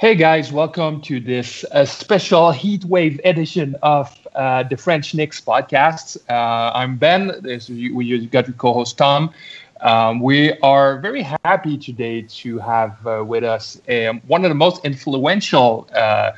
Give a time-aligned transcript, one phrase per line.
[0.00, 5.40] Hey guys, welcome to this uh, special heat wave edition of uh, the French Knicks
[5.40, 6.16] podcast.
[6.30, 7.32] Uh, I'm Ben.
[7.40, 9.34] This, you, you got your co-host Tom.
[9.80, 14.54] Um, we are very happy today to have uh, with us um, one of the
[14.54, 16.30] most influential uh,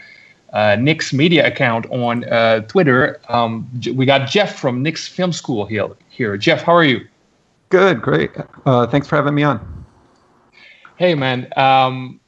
[0.55, 2.23] uh, Knicks media account on
[2.63, 3.21] Twitter.
[3.29, 5.91] Um, we got Jeff from Knicks Film School here.
[6.09, 7.07] Here, Jeff, how are you?
[7.69, 8.31] Good, great.
[8.65, 9.85] thanks for having me on.
[10.97, 11.53] Hey, man.
[11.59, 12.21] Um,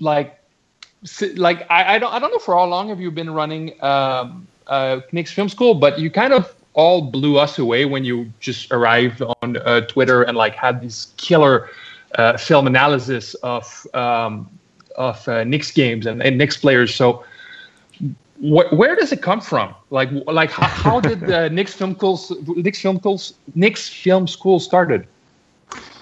[0.00, 0.39] like
[1.36, 4.46] like I, I don't I don't know for how long have you been running um,
[4.66, 8.70] uh, Knicks Film School, but you kind of all blew us away when you just
[8.70, 11.68] arrived on uh, Twitter and like had this killer
[12.16, 14.48] uh, film analysis of um,
[14.96, 16.94] of uh, Knicks games and, and Knicks players.
[16.94, 17.24] So
[18.38, 19.74] wh- where does it come from?
[19.90, 24.60] Like like how, how did the Knicks Film Schools Knicks Film Schools Knicks Film School
[24.60, 25.06] started?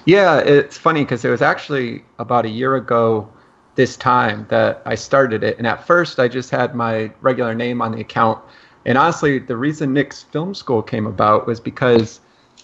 [0.07, 3.29] Yeah, it's funny because it was actually about a year ago
[3.79, 5.57] this time that I started it.
[5.57, 8.43] And at first, I just had my regular name on the account.
[8.85, 12.21] And honestly, the reason Knicks Film School came about was because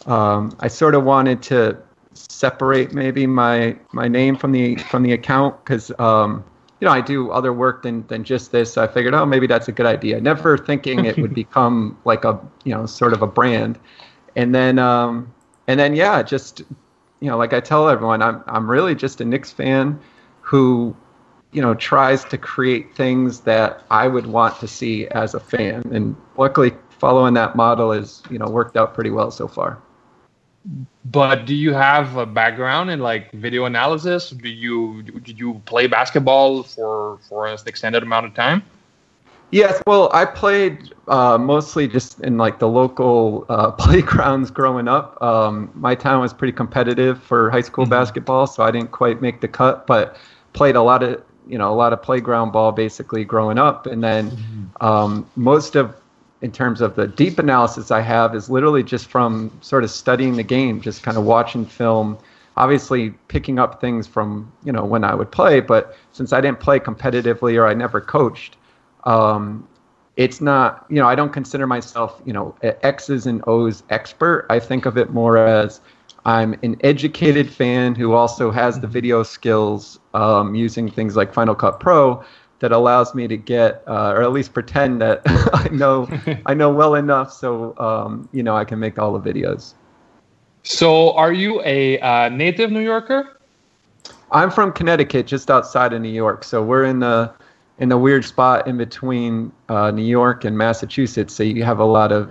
[0.06, 1.78] um, I sort of wanted to
[2.14, 6.42] separate maybe my my name from the from the account because um,
[6.80, 8.72] you know I do other work than than just this.
[8.72, 10.20] So I figured, oh, maybe that's a good idea.
[10.20, 13.78] Never thinking it would become like a you know sort of a brand.
[14.34, 15.32] And then um,
[15.68, 16.62] and then yeah, just
[17.20, 20.00] you know, like I tell everyone, I'm I'm really just a Knicks fan
[20.40, 20.94] who
[21.54, 25.82] you know tries to create things that I would want to see as a fan,
[25.92, 29.78] and luckily following that model is you know worked out pretty well so far.
[31.04, 34.30] But do you have a background in like video analysis?
[34.30, 38.62] Do you did you play basketball for for an extended amount of time?
[39.50, 45.22] Yes, well, I played uh, mostly just in like the local uh, playgrounds growing up.
[45.22, 47.90] Um, my town was pretty competitive for high school mm-hmm.
[47.90, 50.16] basketball, so I didn't quite make the cut, but
[50.54, 54.02] played a lot of you know a lot of playground ball basically growing up, and
[54.02, 55.94] then um, most of
[56.42, 60.36] in terms of the deep analysis I have is literally just from sort of studying
[60.36, 62.18] the game, just kind of watching film.
[62.56, 66.60] Obviously, picking up things from you know when I would play, but since I didn't
[66.60, 68.56] play competitively or I never coached,
[69.04, 69.66] um,
[70.16, 74.46] it's not you know I don't consider myself you know X's and O's expert.
[74.50, 75.80] I think of it more as
[76.24, 81.54] I'm an educated fan who also has the video skills um, using things like Final
[81.54, 82.24] Cut Pro
[82.60, 86.08] that allows me to get, uh, or at least pretend that I know
[86.46, 89.74] I know well enough, so um, you know I can make all the videos.
[90.62, 93.38] So, are you a uh, native New Yorker?
[94.30, 96.42] I'm from Connecticut, just outside of New York.
[96.42, 97.32] So we're in the
[97.78, 101.34] in the weird spot in between uh, New York and Massachusetts.
[101.34, 102.30] So you have a lot of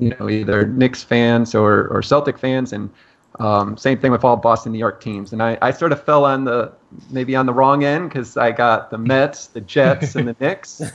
[0.00, 2.90] you know either Knicks fans or or Celtic fans, and
[3.38, 5.32] um, same thing with all Boston, New York teams.
[5.32, 6.72] And I, I sort of fell on the
[7.10, 10.82] maybe on the wrong end because I got the Mets, the Jets, and the Knicks.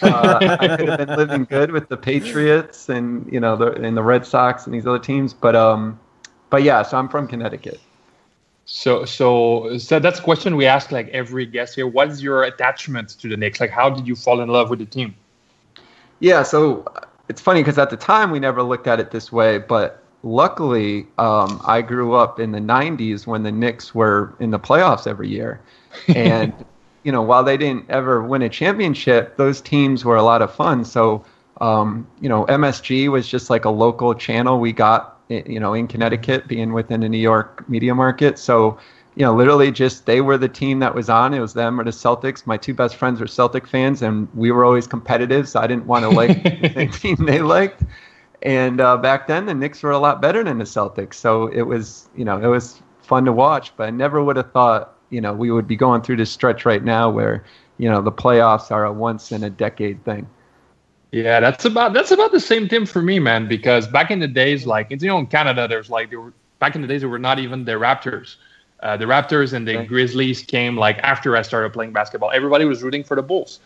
[0.00, 3.96] Uh, I could have been living good with the Patriots and you know the and
[3.96, 5.98] the Red Sox and these other teams, but um,
[6.50, 6.82] but yeah.
[6.82, 7.80] So I'm from Connecticut.
[8.70, 11.86] So, so, so that's a question we ask like every guest here.
[11.86, 13.60] What's your attachment to the Knicks?
[13.60, 15.14] Like, how did you fall in love with the team?
[16.20, 16.84] Yeah, so
[17.28, 21.06] it's funny because at the time we never looked at it this way, but luckily
[21.18, 25.28] um, I grew up in the 90s when the Knicks were in the playoffs every
[25.28, 25.60] year.
[26.14, 26.52] And,
[27.02, 30.54] you know, while they didn't ever win a championship, those teams were a lot of
[30.54, 30.84] fun.
[30.84, 31.24] So,
[31.60, 35.88] um, you know, MSG was just like a local channel we got, you know, in
[35.88, 38.38] Connecticut, being within the New York media market.
[38.38, 38.78] So,
[39.18, 41.34] you know, literally just they were the team that was on.
[41.34, 42.46] It was them or the Celtics.
[42.46, 45.86] My two best friends were Celtic fans, and we were always competitive, so I didn't
[45.86, 46.40] want to like
[46.74, 47.82] the team they liked.
[48.42, 51.62] And uh, back then, the Knicks were a lot better than the Celtics, so it
[51.62, 53.76] was, you know, it was fun to watch.
[53.76, 56.64] But I never would have thought, you know, we would be going through this stretch
[56.64, 57.44] right now where,
[57.78, 60.28] you know, the playoffs are a once in a decade thing.
[61.10, 63.48] Yeah, that's about that's about the same thing for me, man.
[63.48, 66.76] Because back in the days, like you know, in Canada, there's like there were back
[66.76, 68.36] in the days there were not even the Raptors.
[68.80, 72.30] Uh, the Raptors and the Grizzlies came like after I started playing basketball.
[72.30, 73.58] Everybody was rooting for the Bulls,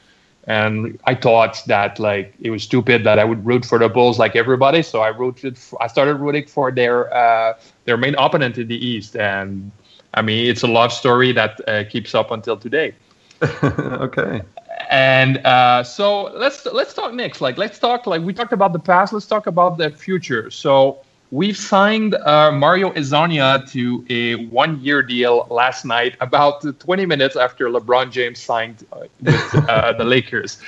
[0.46, 4.18] and I thought that like it was stupid that I would root for the Bulls
[4.18, 4.82] like everybody.
[4.82, 5.58] So I rooted.
[5.58, 9.70] For, I started rooting for their uh, their main opponent in the East, and
[10.14, 12.94] I mean it's a love story that uh, keeps up until today.
[13.62, 14.42] okay.
[14.90, 17.40] And uh, so let's let's talk next.
[17.40, 19.12] Like let's talk like we talked about the past.
[19.12, 20.50] Let's talk about the future.
[20.50, 21.00] So
[21.32, 27.70] we signed uh, Mario Hezonja to a one-year deal last night, about 20 minutes after
[27.70, 30.58] LeBron James signed uh, with uh, the Lakers.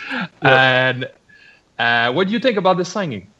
[0.41, 1.07] And
[1.79, 3.31] uh, what do you think about this signing?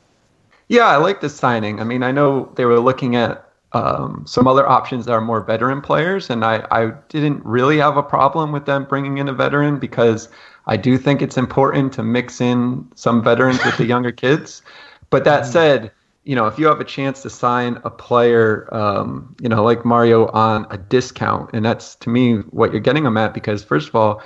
[0.69, 1.81] Yeah, I like the signing.
[1.81, 5.41] I mean, I know they were looking at um, some other options that are more
[5.41, 9.33] veteran players, and I, I didn't really have a problem with them bringing in a
[9.33, 10.29] veteran because
[10.67, 14.61] I do think it's important to mix in some veterans with the younger kids.
[15.09, 15.53] But that mm-hmm.
[15.53, 15.91] said,
[16.25, 19.85] you know, if you have a chance to sign a player, um, you know, like
[19.85, 23.89] Mario on a discount, and that's to me what you're getting them at because first
[23.89, 24.23] of all,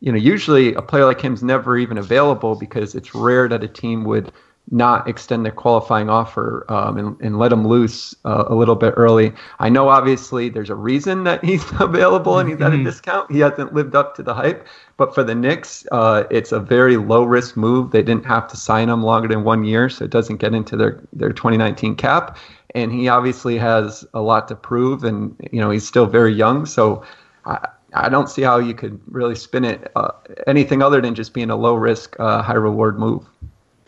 [0.00, 3.68] you know, usually a player like him's never even available because it's rare that a
[3.68, 4.32] team would
[4.70, 8.92] not extend their qualifying offer um, and, and, let him loose uh, a little bit
[8.96, 9.32] early.
[9.58, 12.84] I know obviously there's a reason that he's available and he's at a mm-hmm.
[12.84, 13.30] discount.
[13.30, 14.66] He hasn't lived up to the hype,
[14.96, 17.92] but for the Knicks, uh, it's a very low risk move.
[17.92, 20.76] They didn't have to sign him longer than one year, so it doesn't get into
[20.76, 22.36] their their 2019 cap.
[22.74, 26.66] And he obviously has a lot to prove, and you know he's still very young,
[26.66, 27.04] so.
[27.44, 30.10] I, I don't see how you could really spin it uh,
[30.46, 33.24] anything other than just being a low risk, uh, high reward move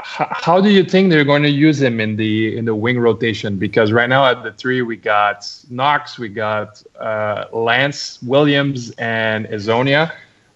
[0.04, 3.56] how do you think they're going to use him in the in the wing rotation?
[3.56, 9.46] Because right now at the three we got Knox, we got uh, Lance Williams, and
[9.46, 10.12] Hezonja.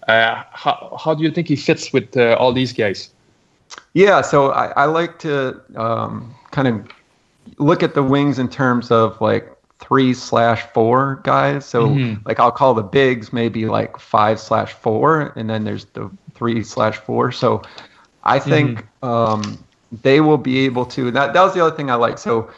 [0.07, 3.09] Uh, how how do you think he fits with uh, all these guys?
[3.93, 6.87] Yeah, so I, I like to um, kind of
[7.57, 11.65] look at the wings in terms of like three slash four guys.
[11.65, 12.27] So mm-hmm.
[12.27, 16.63] like I'll call the bigs maybe like five slash four, and then there's the three
[16.63, 17.31] slash four.
[17.31, 17.61] So
[18.25, 19.07] I think mm-hmm.
[19.07, 19.65] um,
[20.01, 21.11] they will be able to.
[21.11, 22.17] That that was the other thing I like.
[22.17, 22.49] So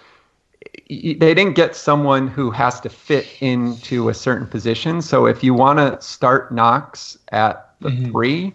[0.89, 5.01] they didn't get someone who has to fit into a certain position.
[5.01, 8.11] So if you want to start Knox at the mm-hmm.
[8.11, 8.53] three,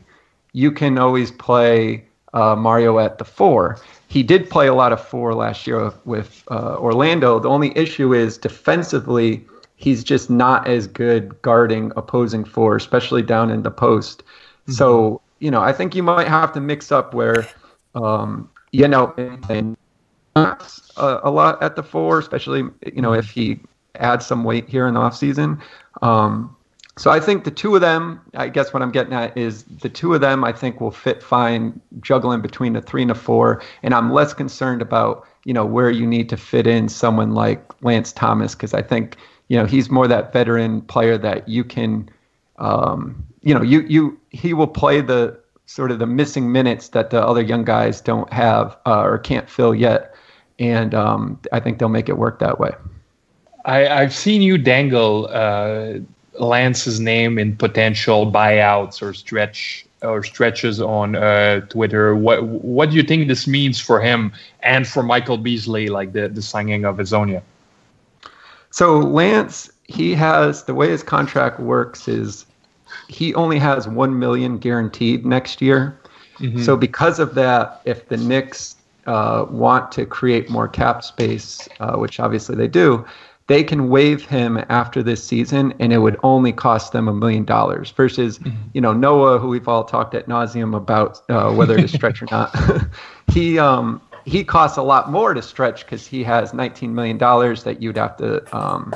[0.52, 3.78] you can always play uh, Mario at the four.
[4.08, 7.38] He did play a lot of four last year with, uh, Orlando.
[7.38, 9.44] The only issue is defensively,
[9.76, 14.22] he's just not as good guarding opposing four, especially down in the post.
[14.22, 14.72] Mm-hmm.
[14.72, 17.48] So you know, I think you might have to mix up where,
[17.96, 19.76] um, you know, and
[20.36, 20.56] a,
[20.96, 23.58] a, lot at the four, especially you know if he
[23.96, 25.60] adds some weight here in the off season.
[26.00, 26.56] Um,
[26.96, 29.88] so I think the two of them, I guess what I'm getting at is the
[29.88, 33.62] two of them I think will fit fine juggling between the three and the four,
[33.82, 37.82] and I'm less concerned about you know where you need to fit in someone like
[37.82, 39.16] Lance Thomas because I think
[39.48, 42.08] you know he's more that veteran player that you can
[42.58, 47.10] um, you know, you you he will play the sort of the missing minutes that
[47.10, 50.14] the other young guys don't have uh, or can't fill yet,
[50.58, 52.72] and um, I think they'll make it work that way.
[53.64, 55.94] I, I've seen you dangle uh,
[56.38, 62.14] Lance's name in potential buyouts or stretch or stretches on uh, Twitter.
[62.14, 66.28] What what do you think this means for him and for Michael Beasley, like the
[66.28, 67.42] the signing of Hezonja?
[68.70, 72.46] So Lance, he has the way his contract works is
[73.08, 75.98] he only has one million guaranteed next year.
[76.38, 76.62] Mm-hmm.
[76.62, 81.96] So because of that, if the Knicks uh, want to create more cap space, uh,
[81.96, 83.04] which obviously they do,
[83.48, 87.44] they can waive him after this season, and it would only cost them a million
[87.44, 87.90] dollars.
[87.90, 88.56] Versus, mm-hmm.
[88.72, 92.28] you know, Noah, who we've all talked at nauseum about uh, whether to stretch or
[92.30, 92.54] not,
[93.32, 97.64] he um, he costs a lot more to stretch because he has 19 million dollars
[97.64, 98.94] that you'd have to um,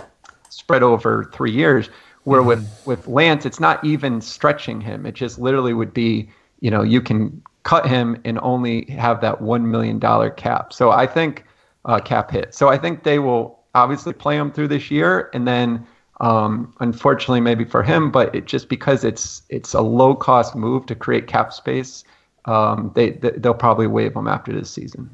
[0.48, 1.90] spread over three years.
[2.26, 2.48] Where mm-hmm.
[2.48, 5.06] with with Lance, it's not even stretching him.
[5.06, 6.28] It just literally would be,
[6.58, 10.72] you know, you can cut him and only have that one million dollar cap.
[10.72, 11.44] So I think
[11.84, 12.52] uh, cap hit.
[12.52, 15.86] So I think they will obviously play him through this year, and then
[16.20, 20.84] um, unfortunately, maybe for him, but it just because it's it's a low cost move
[20.86, 22.02] to create cap space,
[22.46, 25.08] um, they, they will probably waive him after this season.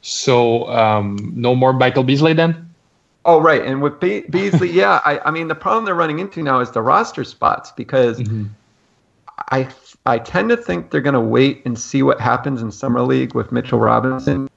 [0.00, 2.74] So um, no more Michael Beasley then.
[3.26, 3.62] Oh, right.
[3.62, 6.70] And with Be- Beasley, yeah, I, I mean, the problem they're running into now is
[6.70, 8.46] the roster spots because mm-hmm.
[9.50, 9.68] I
[10.06, 13.34] I tend to think they're going to wait and see what happens in summer league
[13.34, 14.48] with Mitchell Robinson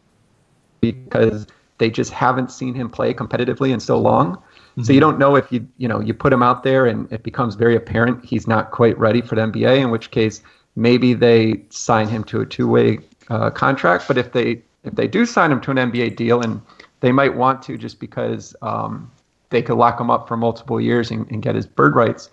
[0.80, 1.48] because
[1.80, 4.36] they just haven't seen him play competitively in so long.
[4.36, 4.84] Mm-hmm.
[4.84, 7.24] So you don't know if you you know you put him out there and it
[7.24, 9.80] becomes very apparent he's not quite ready for the NBA.
[9.80, 10.44] In which case,
[10.76, 13.00] maybe they sign him to a two way
[13.30, 14.08] uh, contract.
[14.08, 16.62] But if they if they do sign him to an NBA deal and
[17.00, 19.12] they might want to just because um,
[19.50, 22.30] they could lock him up for multiple years and, and, get his bird rights.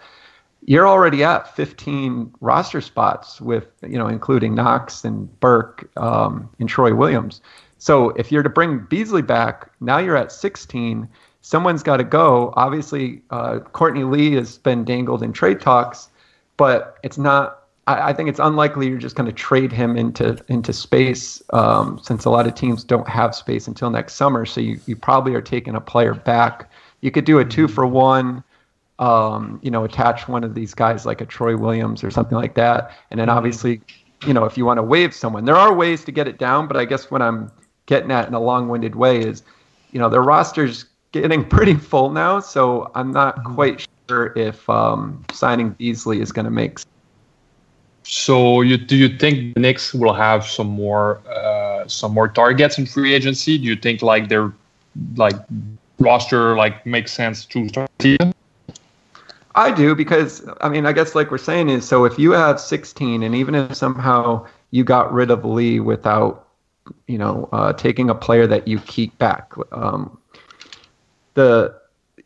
[0.64, 6.68] You're already at 15 roster spots with, you know, including Knox and Burke um, and
[6.68, 7.40] Troy Williams.
[7.78, 11.08] So if you're to bring Beasley back, now you're at 16.
[11.40, 12.52] Someone's got to go.
[12.56, 16.08] Obviously, uh, Courtney Lee has been dangled in trade talks,
[16.56, 20.42] but it's not I, I think it's unlikely you're just going to trade him into
[20.48, 24.44] into space um, since a lot of teams don't have space until next summer.
[24.46, 26.70] So you, you probably are taking a player back.
[27.00, 28.42] You could do a two for one.
[28.98, 32.54] Um, you know, attach one of these guys like a Troy Williams or something like
[32.54, 33.82] that, and then obviously,
[34.26, 36.66] you know, if you want to waive someone, there are ways to get it down.
[36.66, 37.52] But I guess what I'm
[37.84, 39.42] getting at in a long-winded way is,
[39.92, 43.54] you know, their rosters getting pretty full now, so I'm not mm-hmm.
[43.54, 46.78] quite sure if um, signing Beasley is going to make.
[46.78, 46.95] Sense.
[48.08, 52.78] So, you do you think the Knicks will have some more uh, some more targets
[52.78, 53.58] in free agency?
[53.58, 54.52] Do you think like their
[55.16, 55.34] like
[55.98, 58.32] roster like makes sense to start season?
[59.56, 62.60] I do because I mean I guess like we're saying is so if you have
[62.60, 66.46] 16 and even if somehow you got rid of Lee without
[67.08, 70.16] you know uh, taking a player that you keep back um,
[71.34, 71.74] the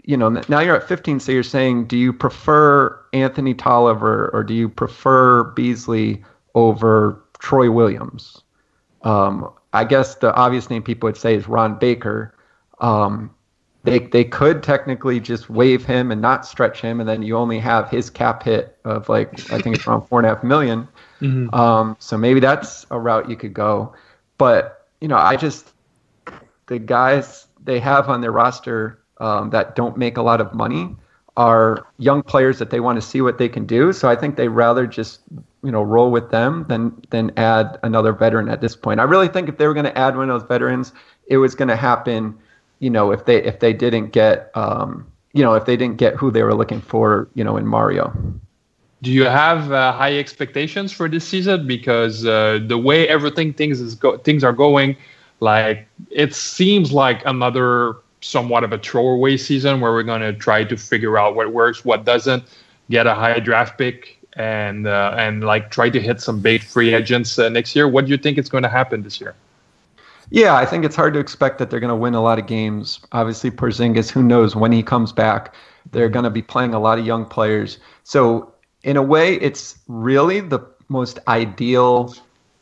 [0.04, 4.42] you know now you're at 15 so you're saying do you prefer Anthony Tolliver or
[4.42, 8.42] do you prefer Beasley over Troy Williams
[9.02, 12.34] um, I guess the obvious name people would say is Ron Baker
[12.80, 13.30] um,
[13.82, 17.58] they they could technically just waive him and not stretch him, and then you only
[17.58, 20.86] have his cap hit of like I think it's around four and a half million.
[21.20, 21.54] Mm-hmm.
[21.54, 23.94] Um, so maybe that's a route you could go.
[24.36, 25.72] But you know, I just
[26.66, 30.94] the guys they have on their roster um, that don't make a lot of money
[31.36, 33.92] are young players that they want to see what they can do.
[33.92, 35.20] So I think they rather just
[35.62, 39.00] you know roll with them than than add another veteran at this point.
[39.00, 40.92] I really think if they were going to add one of those veterans,
[41.28, 42.36] it was going to happen
[42.80, 46.14] you know, if they if they didn't get um, you know, if they didn't get
[46.16, 48.12] who they were looking for, you know, in Mario.
[49.02, 51.66] Do you have uh, high expectations for this season?
[51.66, 54.96] Because uh, the way everything things is go- things are going,
[55.38, 60.64] like it seems like another somewhat of a throwaway season where we're going to try
[60.64, 62.44] to figure out what works, what doesn't,
[62.90, 66.94] get a high draft pick, and uh, and like try to hit some big free
[66.94, 67.88] agents uh, next year.
[67.88, 69.34] What do you think is going to happen this year?
[70.30, 72.46] Yeah, I think it's hard to expect that they're going to win a lot of
[72.46, 73.00] games.
[73.10, 75.54] Obviously, Porzingis, who knows when he comes back?
[75.90, 77.78] They're going to be playing a lot of young players.
[78.04, 78.52] So,
[78.84, 82.14] in a way, it's really the most ideal,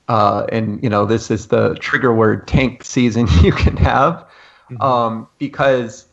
[0.08, 4.26] uh, and you know, this is the trigger word tank season you can have,
[4.70, 4.82] mm-hmm.
[4.82, 6.06] um, because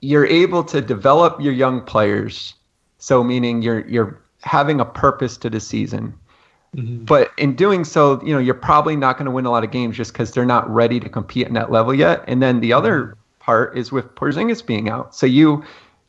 [0.00, 2.54] you're able to develop your young players.
[2.98, 6.14] So, meaning you're you're having a purpose to the season.
[6.76, 7.04] Mm-hmm.
[7.04, 9.70] But in doing so, you know, you're probably not going to win a lot of
[9.70, 12.24] games just because they're not ready to compete in that level yet.
[12.26, 13.18] And then the other mm-hmm.
[13.40, 15.14] part is with Porzingis being out.
[15.14, 15.64] So you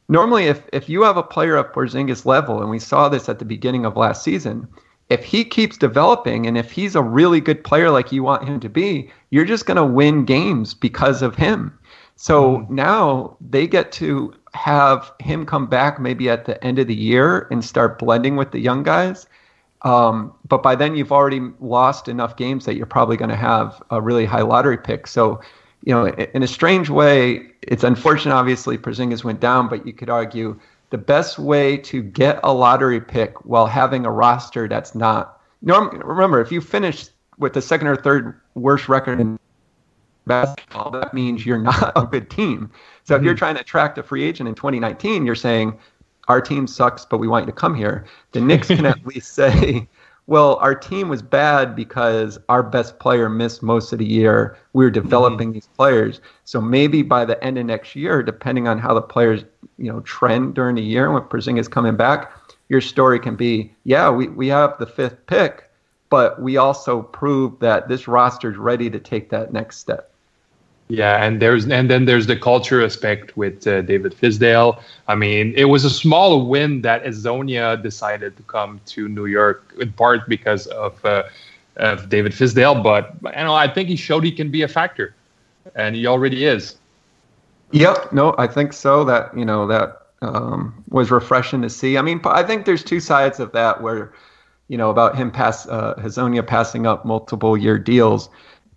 [0.07, 3.39] normally, if if you have a player of Porzingis level, and we saw this at
[3.39, 4.67] the beginning of last season,
[5.13, 8.59] if he keeps developing and if he's a really good player like you want him
[8.59, 11.77] to be, you're just going to win games because of him.
[12.15, 12.75] So mm-hmm.
[12.75, 17.47] now they get to have him come back maybe at the end of the year
[17.51, 19.25] and start blending with the young guys
[19.83, 23.81] um, but by then, you've already lost enough games that you're probably going to have
[23.89, 25.07] a really high lottery pick.
[25.07, 25.41] So,
[25.83, 28.33] you know, in a strange way, it's unfortunate.
[28.33, 30.59] Obviously, Porzingis went down, but you could argue
[30.93, 35.41] the best way to get a lottery pick while having a roster that's not.
[35.63, 37.07] Norm, remember, if you finish
[37.39, 39.39] with the second or third worst record in
[40.27, 42.69] basketball, that means you're not a good team.
[43.05, 43.21] So mm-hmm.
[43.21, 43.39] if you're mm-hmm.
[43.39, 45.79] trying to attract a free agent in 2019, you're saying,
[46.27, 48.05] our team sucks, but we want you to come here.
[48.31, 49.87] The Knicks can at least say,
[50.25, 54.57] well, our team was bad because our best player missed most of the year.
[54.71, 55.55] We were developing mm-hmm.
[55.55, 56.21] these players.
[56.45, 59.43] So maybe by the end of next year, depending on how the players,
[59.77, 62.31] you know, trend during the year and when Porzingis coming back,
[62.69, 65.69] your story can be, yeah, we, we have the fifth pick,
[66.09, 70.12] but we also proved that this roster is ready to take that next step.
[70.89, 74.81] Yeah, and there's and then there's the culture aspect with uh, David Fizdale.
[75.07, 79.73] I mean, it was a small win that Hezonja decided to come to New York
[79.79, 81.23] in part because of uh,
[81.77, 85.15] of David Fizdale, but you know, I think he showed he can be a factor,
[85.75, 86.75] and he already is.
[87.71, 88.13] Yep.
[88.13, 89.03] No, I think so.
[89.03, 91.97] That you know that um, was refreshing to see.
[91.97, 94.13] I mean, I think there's two sides of that where,
[94.69, 98.29] you know, about him pass uh, Hezonja passing up multiple year deals.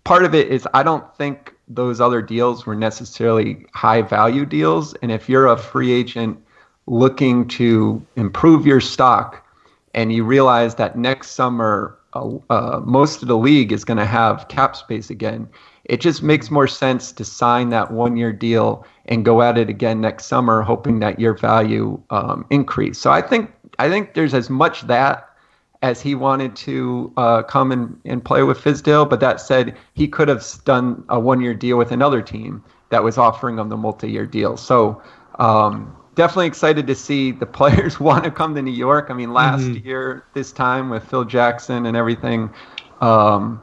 [0.07, 4.93] Part of it is I don't think those other deals were necessarily high value deals.
[5.01, 6.39] And if you're a free agent
[6.85, 9.45] looking to improve your stock
[9.93, 14.05] and you realize that next summer uh, uh, most of the league is going to
[14.05, 15.49] have cap space again,
[15.83, 19.67] it just makes more sense to sign that one year deal and go at it
[19.67, 22.97] again next summer, hoping that your value um, increase.
[22.97, 25.26] So I think I think there's as much that
[25.81, 29.09] as he wanted to uh, come and, and play with Fizdale.
[29.09, 33.03] But that said, he could have done a one year deal with another team that
[33.03, 34.57] was offering him the multi year deal.
[34.57, 35.01] So
[35.39, 39.07] um, definitely excited to see the players want to come to New York.
[39.09, 39.85] I mean, last mm-hmm.
[39.85, 42.49] year, this time with Phil Jackson and everything,
[43.01, 43.61] um,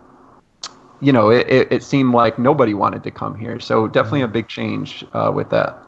[1.00, 3.58] you know, it, it, it, seemed like nobody wanted to come here.
[3.60, 5.78] So definitely a big change uh, with that.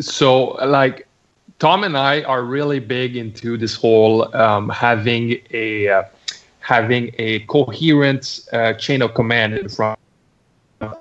[0.00, 1.07] So, like,
[1.58, 6.02] Tom and I are really big into this whole um, having a uh,
[6.60, 9.98] having a coherent uh, chain of command in the front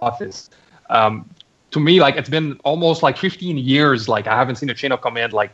[0.02, 0.50] office.
[0.90, 1.30] Um,
[1.72, 4.10] to me, like it's been almost like 15 years.
[4.10, 5.52] Like I haven't seen a chain of command like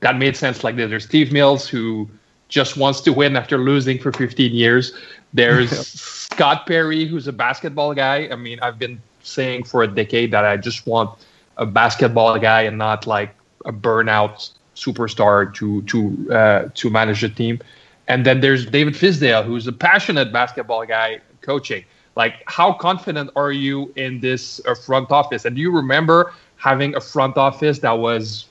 [0.00, 0.64] that made sense.
[0.64, 2.08] Like there's Steve Mills who
[2.48, 4.92] just wants to win after losing for 15 years.
[5.34, 5.70] There's
[6.30, 8.28] Scott Perry who's a basketball guy.
[8.30, 11.18] I mean, I've been saying for a decade that I just want
[11.58, 13.35] a basketball guy and not like
[13.66, 17.60] a burnout superstar to to uh, to manage the team.
[18.08, 21.84] And then there's David Fizdale, who's a passionate basketball guy coaching.
[22.14, 25.44] Like, how confident are you in this uh, front office?
[25.44, 28.46] And do you remember having a front office that was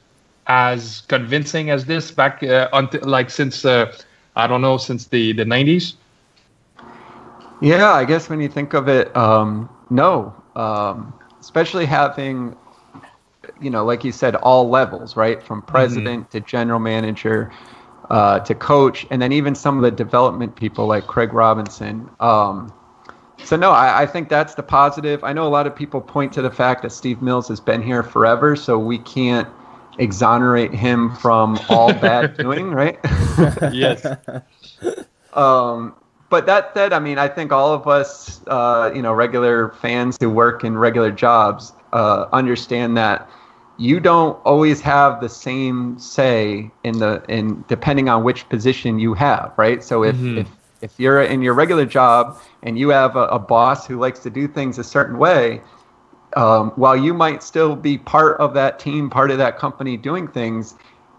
[0.48, 3.91] as convincing as this back uh, until like since uh,
[4.36, 5.95] I don't know since the the 90s?
[7.62, 10.36] Yeah, I guess when you think of it, um, no.
[10.55, 12.55] Um, especially having,
[13.62, 15.72] you know, like you said, all levels, right, from mm-hmm.
[15.72, 16.38] president mm-hmm.
[16.38, 17.52] to general manager
[18.10, 22.10] uh, to coach, and then even some of the development people like Craig Robinson.
[22.20, 22.74] Um,
[23.44, 25.24] so no, I, I, think that's the positive.
[25.24, 27.82] I know a lot of people point to the fact that Steve Mills has been
[27.82, 29.48] here forever, so we can't
[29.98, 33.00] exonerate him from all bad doing, right?
[33.72, 34.06] yes.
[35.34, 35.96] um,
[36.30, 40.18] but that said, I mean, I think all of us, uh, you know, regular fans
[40.20, 43.30] who work in regular jobs, uh, understand that
[43.77, 49.13] you don't always have the same say in the in depending on which position you
[49.13, 49.84] have, right?
[49.84, 50.39] So if mm-hmm.
[50.39, 50.48] if
[50.82, 54.29] if you're in your regular job and you have a, a boss who likes to
[54.29, 55.62] do things a certain way,
[56.36, 60.27] um, while you might still be part of that team, part of that company doing
[60.27, 60.75] things,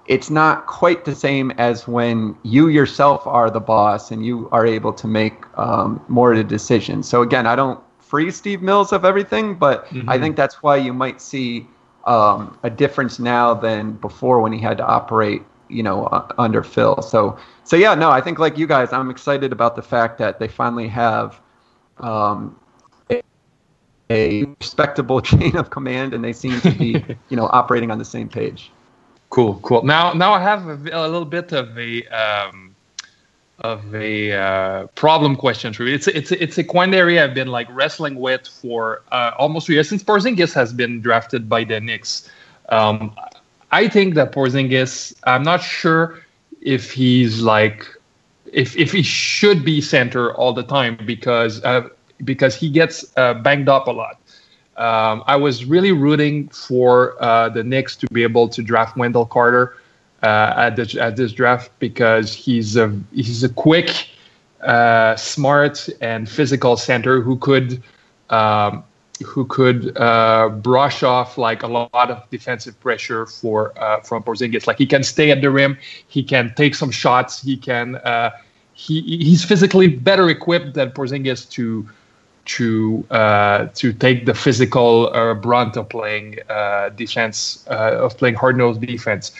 [0.06, 4.66] it's not quite the same as when you yourself are the boss and you are
[4.66, 7.08] able to make um, more of the decisions.
[7.08, 10.08] So again, I don't free Steve Mills of everything, but mm-hmm.
[10.08, 11.66] I think that's why you might see
[12.06, 16.62] um, a difference now than before when he had to operate, you know, uh, under
[16.62, 17.02] Phil.
[17.02, 20.38] So, so yeah, no, I think like you guys, I'm excited about the fact that
[20.38, 21.40] they finally have
[21.98, 22.58] um,
[24.10, 28.04] a respectable chain of command, and they seem to be, you know, operating on the
[28.04, 28.70] same page.
[29.30, 29.82] Cool, cool.
[29.82, 32.65] Now, now I have a, a little bit of a um,
[33.60, 35.94] of a uh, problem question for you.
[35.94, 39.88] It's it's it's a quandary I've been like wrestling with for uh, almost two years
[39.88, 42.30] since Porzingis has been drafted by the Knicks.
[42.68, 43.14] Um,
[43.72, 45.14] I think that Porzingis.
[45.24, 46.20] I'm not sure
[46.60, 47.86] if he's like
[48.52, 51.88] if if he should be center all the time because uh,
[52.24, 54.20] because he gets uh, banged up a lot.
[54.76, 59.24] Um, I was really rooting for uh, the Knicks to be able to draft Wendell
[59.24, 59.74] Carter
[60.26, 64.08] uh, at this at this draft because he's a he's a quick,
[64.62, 67.82] uh, smart, and physical center who could
[68.30, 68.82] um,
[69.24, 74.66] who could uh, brush off like a lot of defensive pressure for uh, from Porzingis.
[74.66, 78.00] Like he can stay at the rim, he can take some shots, he can.
[78.74, 81.88] he he's physically better equipped than Porzingis to
[82.46, 88.34] to uh, to take the physical uh, brunt of playing uh, defense uh, of playing
[88.34, 89.32] hard nosed defense,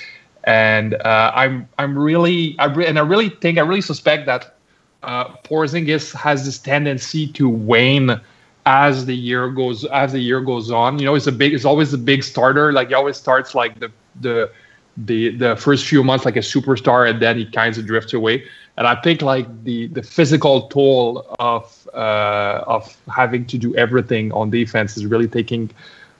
[0.47, 4.55] and uh, I'm I'm really I re- and I really think I really suspect that
[5.03, 8.21] uh, Porzingis has this tendency to wane
[8.65, 10.99] as the year goes as the year goes on.
[10.99, 12.73] You know, it's a big it's always a big starter.
[12.73, 14.51] Like he always starts like the the
[14.97, 18.45] the the first few months like a superstar, and then he kind of drifts away
[18.77, 24.33] and I think like the the physical toll of uh, of having to do everything
[24.33, 25.71] on defense is really taking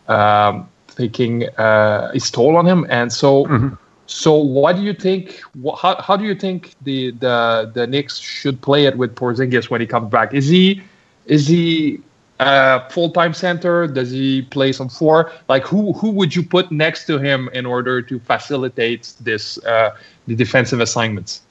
[0.09, 2.87] um, taking uh, its toll on him.
[2.89, 3.75] And so, mm-hmm.
[4.07, 5.41] So what do you think?
[5.81, 9.81] how how do you think the the the Knicks should play it with Porzingis when
[9.81, 10.33] he comes back?
[10.33, 10.83] Is he
[11.27, 12.01] is he
[12.39, 13.87] a full time center?
[13.87, 15.33] Does he play some four?
[15.49, 19.97] Like who who would you put next to him in order to facilitate this uh,
[20.27, 21.43] the defensive assignments?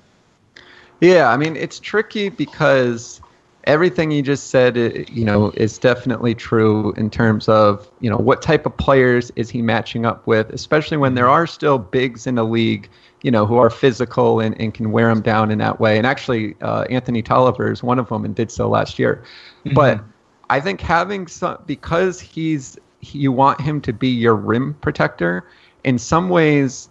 [1.01, 3.21] Yeah, I mean it's tricky because
[3.65, 4.77] everything you just said,
[5.09, 9.49] you know, is definitely true in terms of you know what type of players is
[9.49, 12.89] he matching up with, especially when there are still bigs in the league,
[13.21, 15.97] you know, who are physical and, and can wear him down in that way.
[15.97, 19.23] And actually, uh, Anthony Tolliver is one of them and did so last year.
[19.65, 19.75] Mm-hmm.
[19.75, 20.03] But
[20.49, 25.47] I think having some because he's you want him to be your rim protector.
[25.83, 26.89] In some ways,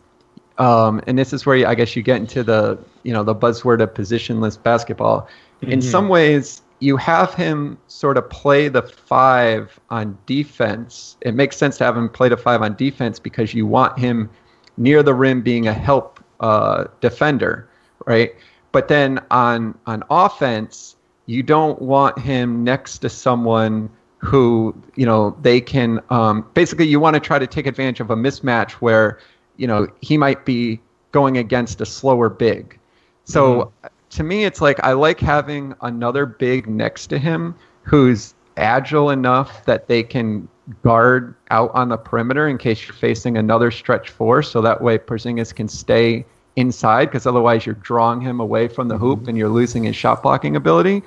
[0.58, 3.80] um, and this is where I guess you get into the you know the buzzword
[3.80, 5.28] of positionless basketball.
[5.62, 5.72] Mm-hmm.
[5.72, 11.16] In some ways, you have him sort of play the five on defense.
[11.20, 14.28] It makes sense to have him play the five on defense because you want him
[14.76, 17.68] near the rim being a help uh, defender,
[18.06, 18.34] right?
[18.72, 25.36] But then on on offense, you don't want him next to someone who you know
[25.42, 29.18] they can um, basically you want to try to take advantage of a mismatch where
[29.56, 30.80] you know, he might be
[31.12, 32.78] going against a slower big.
[33.24, 33.86] So mm-hmm.
[34.14, 39.64] To me, it's like I like having another big next to him who's agile enough
[39.64, 40.48] that they can
[40.82, 44.98] guard out on the perimeter in case you're facing another stretch four, so that way
[44.98, 46.24] Porzingis can stay
[46.54, 50.22] inside because otherwise you're drawing him away from the hoop and you're losing his shot
[50.22, 51.02] blocking ability.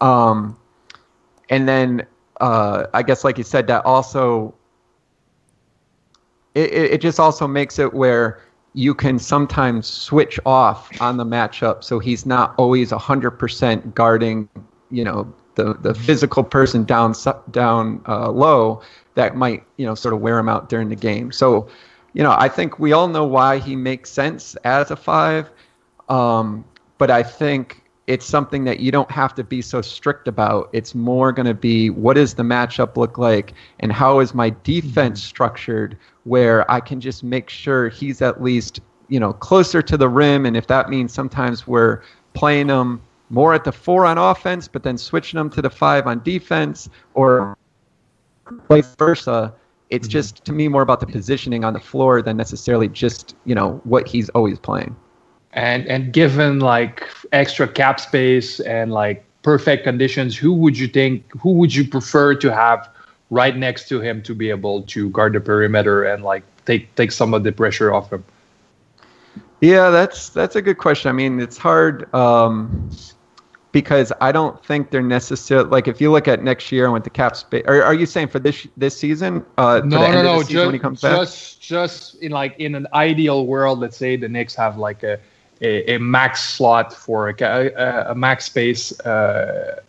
[0.00, 0.56] Um,
[1.50, 2.06] and then
[2.40, 4.54] uh, I guess, like you said, that also
[6.54, 8.40] it, it just also makes it where
[8.74, 14.48] you can sometimes switch off on the matchup so he's not always 100% guarding
[14.90, 17.14] you know the, the physical person down
[17.50, 18.80] down uh, low
[19.14, 21.68] that might you know sort of wear him out during the game so
[22.12, 25.50] you know i think we all know why he makes sense as a five
[26.08, 26.64] um,
[26.98, 30.70] but i think it's something that you don't have to be so strict about.
[30.72, 34.48] It's more going to be what does the matchup look like and how is my
[34.64, 35.28] defense mm-hmm.
[35.28, 40.08] structured where I can just make sure he's at least, you know, closer to the
[40.08, 42.02] rim and if that means sometimes we're
[42.34, 46.06] playing him more at the 4 on offense but then switching him to the 5
[46.06, 47.56] on defense or
[48.68, 49.54] vice versa.
[49.90, 50.12] It's mm-hmm.
[50.12, 53.80] just to me more about the positioning on the floor than necessarily just, you know,
[53.84, 54.94] what he's always playing
[55.52, 61.24] and and given like extra cap space and like perfect conditions who would you think
[61.40, 62.88] who would you prefer to have
[63.30, 67.12] right next to him to be able to guard the perimeter and like take take
[67.12, 68.24] some of the pressure off him.
[69.60, 71.08] Yeah that's that's a good question.
[71.08, 72.90] I mean it's hard um,
[73.72, 77.10] because i don't think they're necessarily like if you look at next year with the
[77.10, 81.00] cap space are, are you saying for this this season uh no no no just,
[81.00, 85.18] just just in like in an ideal world let's say the Knicks have like a
[85.60, 89.80] a, a max slot for a, a, a max space uh,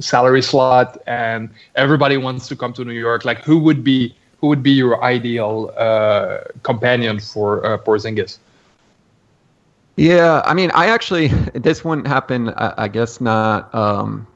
[0.00, 3.24] salary slot, and everybody wants to come to New York.
[3.24, 8.38] Like, who would be who would be your ideal uh, companion for uh, Porzingis?
[9.96, 12.50] Yeah, I mean, I actually this wouldn't happen.
[12.50, 14.26] I, I guess not um,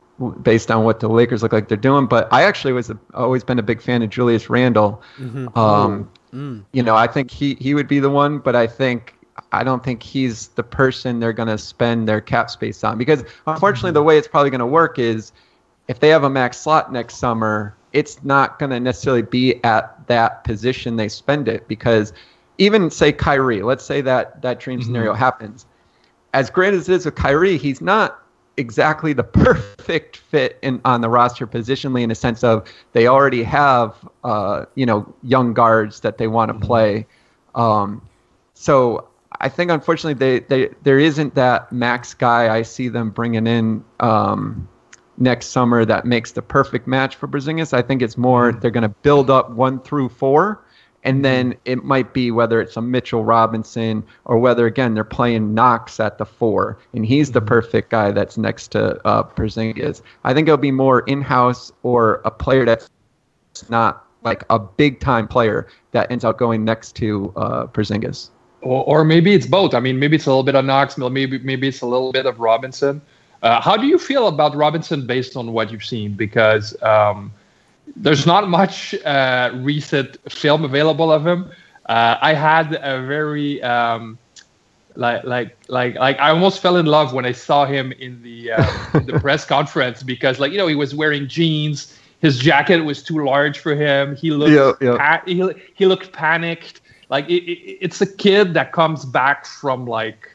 [0.42, 3.44] based on what the Lakers look like they're doing, but I actually was a, always
[3.44, 5.02] been a big fan of Julius Randle.
[5.18, 5.56] Mm-hmm.
[5.56, 6.64] Um, mm.
[6.72, 9.14] You know, I think he he would be the one, but I think
[9.52, 13.24] I don't think he's the person they're going to spend their cap space on because
[13.46, 15.32] unfortunately the way it's probably going to work is
[15.88, 20.06] if they have a max slot next summer, it's not going to necessarily be at
[20.06, 22.12] that position they spend it because
[22.58, 24.86] even say Kyrie, let's say that that dream mm-hmm.
[24.86, 25.66] scenario happens.
[26.34, 28.22] As great as it is with Kyrie, he's not
[28.56, 33.42] exactly the perfect fit in on the roster positionally in a sense of they already
[33.42, 36.64] have uh, you know young guards that they want to mm-hmm.
[36.64, 37.06] play.
[37.54, 38.02] Um,
[38.54, 39.08] so
[39.40, 43.84] I think unfortunately they, they there isn't that max guy I see them bringing in
[44.00, 44.68] um,
[45.22, 47.72] next summer that makes the perfect match for Porzingis.
[47.72, 48.60] I think it's more mm-hmm.
[48.60, 50.62] they're going to build up one through four,
[51.04, 51.22] and mm-hmm.
[51.22, 56.00] then it might be whether it's a Mitchell Robinson or whether again they're playing Knox
[56.00, 57.48] at the four, and he's the mm-hmm.
[57.48, 59.22] perfect guy that's next to uh.
[60.24, 62.90] I think it'll be more in-house or a player that's
[63.68, 68.30] not like a big time player that ends up going next to uh, Porzingis
[68.62, 69.74] or, or maybe it's both.
[69.74, 72.26] I mean, maybe it's a little bit of Knox, maybe maybe it's a little bit
[72.26, 73.02] of Robinson.
[73.42, 76.14] Uh, how do you feel about Robinson based on what you've seen?
[76.14, 77.32] Because um,
[77.96, 81.50] there's not much uh, recent film available of him.
[81.86, 84.16] Uh, I had a very um,
[84.94, 88.52] like like like like I almost fell in love when I saw him in the
[88.52, 91.98] uh, in the press conference because like you know he was wearing jeans.
[92.20, 94.14] His jacket was too large for him.
[94.14, 94.96] He looked yeah, yeah.
[94.96, 95.42] Pa- he,
[95.74, 96.80] he looked panicked
[97.12, 100.31] like it, it, it's a kid that comes back from like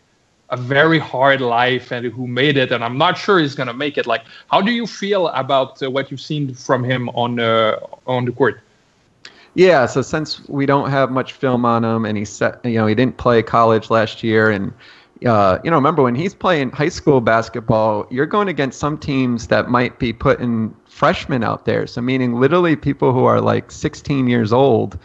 [0.50, 3.74] a very hard life and who made it and i'm not sure he's going to
[3.74, 4.08] make it.
[4.08, 8.26] Like how do you feel about uh, what you've seen from him on uh, on
[8.26, 8.62] the court?
[9.56, 12.88] Yeah so since we don't have much film on him and he set you know
[12.88, 14.74] he didn't play college last year and
[15.26, 19.48] uh, you know remember when he's playing high school basketball you're going against some teams
[19.48, 21.86] that might be putting freshmen out there.
[21.86, 24.98] So meaning literally people who are like 16 years old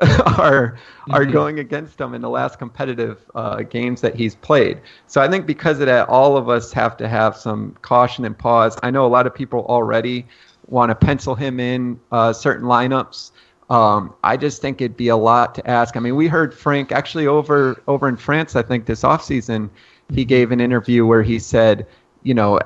[0.38, 0.78] are
[1.10, 1.32] are mm-hmm.
[1.32, 4.80] going against him in the last competitive uh, games that he's played.
[5.06, 8.36] So I think because of that, all of us have to have some caution and
[8.36, 8.78] pause.
[8.82, 10.26] I know a lot of people already
[10.68, 13.32] want to pencil him in uh, certain lineups.
[13.68, 15.96] Um, I just think it'd be a lot to ask.
[15.96, 18.56] I mean, we heard Frank actually over over in France.
[18.56, 19.68] I think this offseason,
[20.12, 21.86] he gave an interview where he said,
[22.22, 22.58] you know,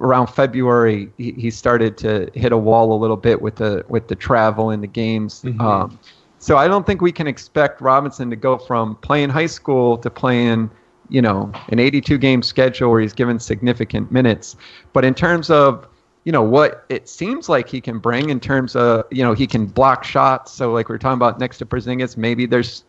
[0.00, 4.08] around February he, he started to hit a wall a little bit with the with
[4.08, 5.42] the travel and the games.
[5.42, 5.60] Mm-hmm.
[5.60, 5.98] Um,
[6.42, 10.10] so I don't think we can expect Robinson to go from playing high school to
[10.10, 10.68] playing,
[11.08, 14.56] you know, an 82 game schedule where he's given significant minutes.
[14.92, 15.86] But in terms of,
[16.24, 19.46] you know, what it seems like he can bring in terms of, you know, he
[19.46, 20.50] can block shots.
[20.50, 22.82] So like we are talking about next to Porzingis, maybe there's,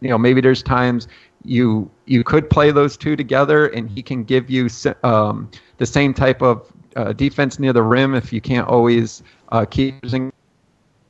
[0.00, 1.08] you know, maybe there's times
[1.44, 4.68] you you could play those two together and he can give you
[5.02, 9.64] um, the same type of uh, defense near the rim if you can't always uh,
[9.64, 10.06] keep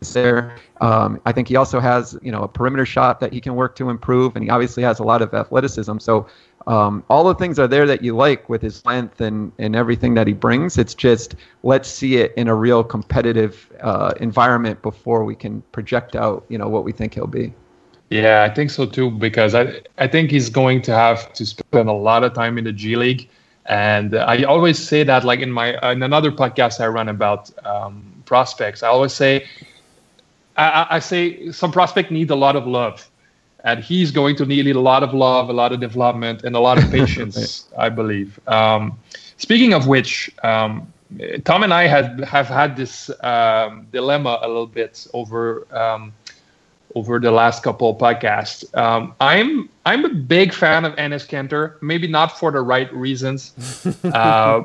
[0.01, 0.57] there.
[0.81, 3.77] Um, I think he also has, you know, a perimeter shot that he can work
[3.77, 5.99] to improve, and he obviously has a lot of athleticism.
[5.99, 6.27] So
[6.67, 10.15] um, all the things are there that you like with his length and, and everything
[10.15, 10.79] that he brings.
[10.79, 16.17] It's just let's see it in a real competitive uh, environment before we can project
[16.17, 17.53] out, you know, what we think he'll be.
[18.11, 21.89] Yeah, I think so too because I I think he's going to have to spend
[21.89, 23.29] a lot of time in the G League,
[23.67, 28.03] and I always say that like in my in another podcast I run about um,
[28.25, 29.47] prospects, I always say
[30.61, 33.11] I, I say some prospect need a lot of love
[33.64, 36.61] and he's going to need a lot of love, a lot of development, and a
[36.61, 38.40] lot of patience, I believe.
[38.49, 38.99] Um,
[39.37, 40.92] speaking of which, um,
[41.44, 46.12] Tom and I had have had this um, dilemma a little bit over um,
[46.94, 48.64] over the last couple of podcasts.
[48.76, 53.55] Um, I'm I'm a big fan of Enes Kanter, maybe not for the right reasons.
[54.11, 54.61] Uh,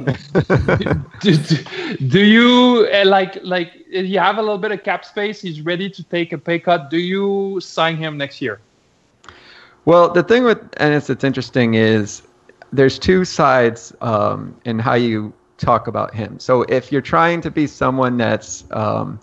[1.21, 1.63] do, do,
[2.07, 5.41] do, you uh, like like you have a little bit of cap space?
[5.41, 6.89] He's ready to take a pay cut.
[6.89, 8.59] Do you sign him next year?
[9.85, 12.23] Well, the thing with Enes that's interesting is
[12.73, 16.39] there's two sides um, in how you talk about him.
[16.39, 19.19] So if you're trying to be someone that's um,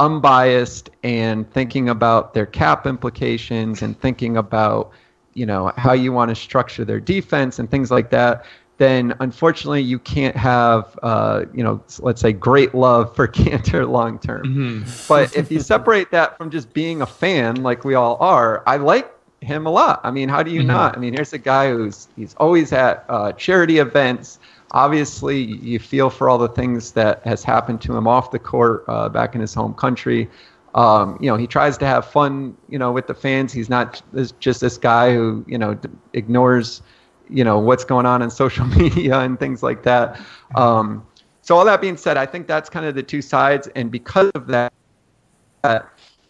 [0.00, 4.90] unbiased and thinking about their cap implications and thinking about
[5.34, 8.44] you know how you want to structure their defense and things like that
[8.80, 14.18] then unfortunately you can't have uh, you know let's say great love for Kanter long
[14.18, 14.42] term.
[14.46, 14.90] Mm-hmm.
[15.06, 18.78] but if you separate that from just being a fan like we all are, I
[18.78, 20.00] like him a lot.
[20.02, 20.68] I mean, how do you mm-hmm.
[20.68, 20.96] not?
[20.96, 24.38] I mean, here's a guy who's he's always at uh, charity events.
[24.72, 28.84] Obviously, you feel for all the things that has happened to him off the court
[28.86, 30.28] uh, back in his home country.
[30.74, 33.52] Um, you know, he tries to have fun, you know, with the fans.
[33.52, 34.00] He's not
[34.38, 35.76] just this guy who, you know,
[36.12, 36.82] ignores,
[37.28, 40.20] you know, what's going on in social media and things like that.
[40.54, 41.04] Um,
[41.42, 44.30] so all that being said, I think that's kind of the two sides, and because
[44.36, 44.72] of that,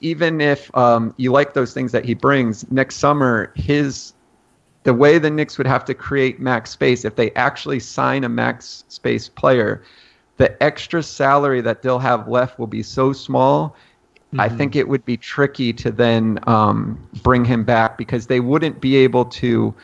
[0.00, 4.14] even if um, you like those things that he brings, next summer his
[4.82, 8.28] the way the Knicks would have to create max space if they actually sign a
[8.28, 9.82] max space player,
[10.38, 13.76] the extra salary that they'll have left will be so small.
[14.28, 14.40] Mm-hmm.
[14.40, 18.80] I think it would be tricky to then um, bring him back because they wouldn't
[18.80, 19.74] be able to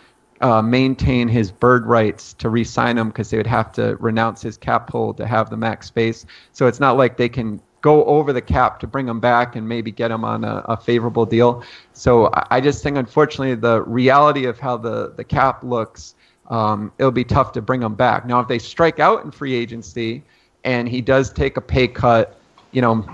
[0.40, 4.56] uh, maintain his bird rights to re-sign him because they would have to renounce his
[4.56, 6.24] cap hold to have the max space.
[6.52, 9.68] So it's not like they can go over the cap to bring him back and
[9.68, 11.62] maybe get him on a, a favorable deal.
[11.92, 16.16] So I, I, just think, unfortunately, the reality of how the, the cap looks,
[16.51, 18.27] um, it'll be tough to bring him back.
[18.27, 20.25] Now, if they strike out in free agency
[20.64, 22.40] and he does take a pay cut,
[22.72, 23.09] you know,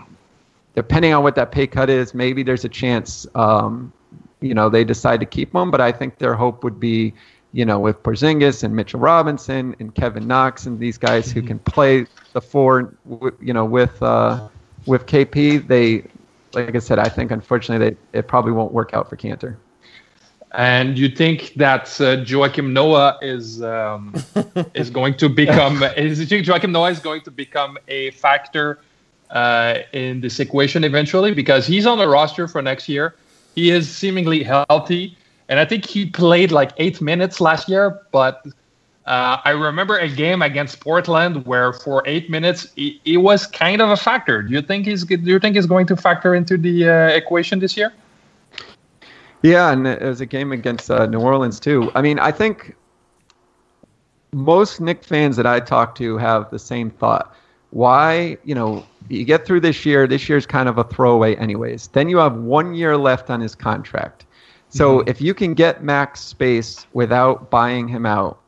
[0.75, 3.93] depending on what that pay cut is, maybe there's a chance, um,
[4.41, 5.71] you know, they decide to keep him.
[5.71, 7.13] But I think their hope would be,
[7.53, 11.49] you know, with Porzingis and Mitchell Robinson and Kevin Knox and these guys who mm-hmm.
[11.49, 12.95] can play the four,
[13.39, 14.49] you know, with uh,
[14.87, 16.05] with KP, they,
[16.55, 19.57] like I said, I think unfortunately they, it probably won't work out for Kanter.
[20.53, 24.15] And you think that uh, Joakim Noah is um,
[24.75, 25.83] is going to become?
[25.97, 28.81] is you think Joakim Noah is going to become a factor
[29.31, 31.33] uh, in this equation eventually?
[31.33, 33.15] Because he's on the roster for next year.
[33.55, 35.17] He is seemingly healthy,
[35.49, 38.47] and I think he played like eight minutes last year, but
[39.07, 43.83] uh, I remember a game against Portland where for eight minutes he, he, was kind
[43.83, 44.43] of a factor.
[44.43, 47.59] Do you think he's do you think he's going to factor into the uh, equation
[47.59, 47.93] this year?
[49.43, 51.91] Yeah, and it was a game against uh, New Orleans too.
[51.97, 52.77] I mean, I think
[54.33, 57.35] most Nick fans that I talk to have the same thought.
[57.71, 60.07] Why, you know, you get through this year.
[60.07, 61.89] This year's kind of a throwaway, anyways.
[61.89, 64.27] Then you have one year left on his contract.
[64.69, 65.09] So mm-hmm.
[65.09, 68.42] if you can get max space without buying him out,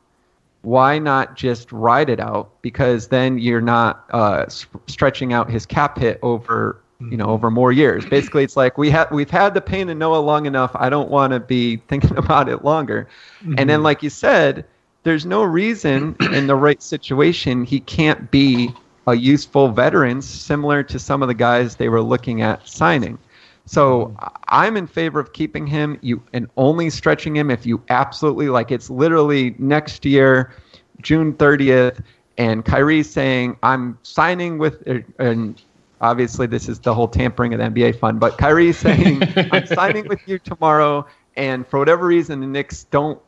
[0.65, 2.49] why not just ride it out?
[2.61, 4.47] Because then you're not uh,
[4.87, 8.05] stretching out his cap hit over you know over more years.
[8.05, 10.71] Basically, it's like we have we've had the pain in Noah long enough.
[10.75, 13.07] I don't want to be thinking about it longer.
[13.41, 13.55] Mm-hmm.
[13.57, 13.83] And then, mm-hmm.
[13.83, 14.65] like you said,
[15.03, 18.73] there's no reason in the right situation he can't be
[19.07, 23.19] a useful veteran, similar to some of the guys they were looking at signing.
[23.65, 24.15] So
[24.47, 28.71] I'm in favor of keeping him you and only stretching him if you absolutely like
[28.71, 30.53] it's literally next year,
[31.01, 32.03] June 30th,
[32.37, 35.59] and Kyrie saying I'm signing with er, and
[36.01, 40.07] obviously this is the whole tampering of the NBA fund, but Kyrie saying I'm signing
[40.07, 43.19] with you tomorrow, and for whatever reason the Knicks don't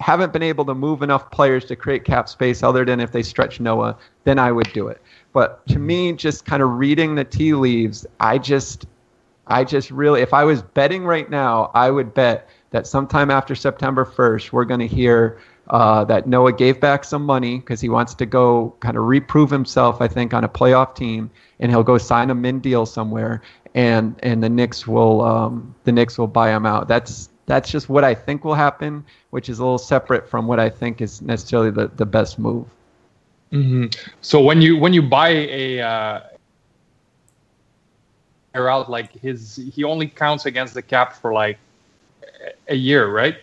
[0.00, 3.22] haven't been able to move enough players to create cap space other than if they
[3.22, 5.00] stretch Noah, then I would do it.
[5.32, 8.84] But to me, just kind of reading the tea leaves, I just
[9.50, 13.54] I just really, if I was betting right now, I would bet that sometime after
[13.54, 17.88] September 1st, we're going to hear uh, that Noah gave back some money because he
[17.88, 21.82] wants to go kind of reprove himself, I think, on a playoff team, and he'll
[21.82, 23.42] go sign a min deal somewhere.
[23.74, 26.88] and and the Knicks will um, the Knicks will buy him out.
[26.88, 30.60] That's that's just what I think will happen, which is a little separate from what
[30.60, 32.66] I think is necessarily the, the best move.
[33.52, 33.86] Mm-hmm.
[34.20, 36.20] So when you when you buy a uh,
[38.54, 41.58] out like his he only counts against the cap for like
[42.68, 43.36] a year, right?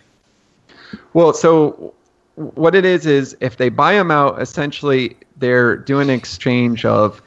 [1.13, 1.93] Well, so
[2.35, 7.21] what it is is if they buy him out, essentially they're doing an exchange of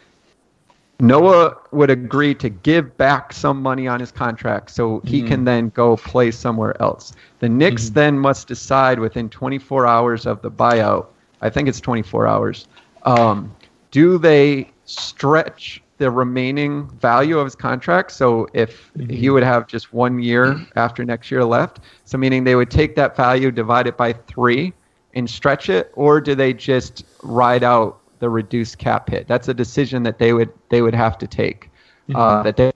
[1.01, 5.29] Noah would agree to give back some money on his contract so he mm-hmm.
[5.29, 7.13] can then go play somewhere else.
[7.39, 7.95] The Knicks mm-hmm.
[7.95, 11.07] then must decide within 24 hours of the buyout.
[11.41, 12.69] I think it's 24 hours.
[13.05, 13.55] Um,
[13.91, 18.11] do they stretch the remaining value of his contract?
[18.11, 19.11] So if mm-hmm.
[19.11, 22.97] he would have just one year after next year left, so meaning they would take
[22.97, 24.73] that value, divide it by three,
[25.15, 29.27] and stretch it, or do they just ride out the reduced cap hit.
[29.27, 31.71] That's a decision that they would they would have to take,
[32.09, 32.17] uh, mm-hmm.
[32.17, 32.73] uh, that they,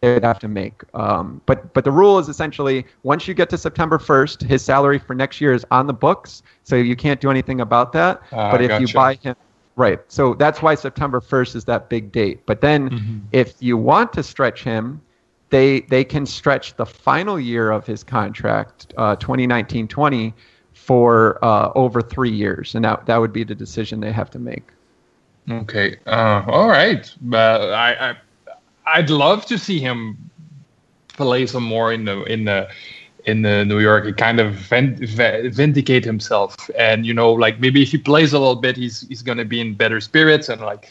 [0.00, 0.82] they would have to make.
[0.94, 4.98] Um, but but the rule is essentially once you get to September 1st, his salary
[4.98, 8.20] for next year is on the books, so you can't do anything about that.
[8.32, 8.86] Uh, but if gotcha.
[8.86, 9.36] you buy him.
[9.76, 10.00] Right.
[10.08, 12.44] So that's why September 1st is that big date.
[12.44, 13.18] But then mm-hmm.
[13.32, 15.00] if you want to stretch him,
[15.48, 20.32] they they can stretch the final year of his contract, uh, 2019-20,
[20.72, 24.38] for uh, over three years, and that that would be the decision they have to
[24.38, 24.64] make.
[25.50, 25.96] Okay.
[26.06, 27.10] Uh, all right.
[27.32, 28.16] I, I
[28.86, 30.30] I'd love to see him
[31.08, 32.68] play some more in the in the
[33.24, 36.70] in the New York and kind of vindicate himself.
[36.76, 39.60] And you know, like maybe if he plays a little bit, he's he's gonna be
[39.60, 40.90] in better spirits and like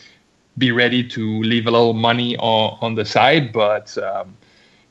[0.58, 3.52] be ready to leave a little money on on the side.
[3.52, 4.36] But um,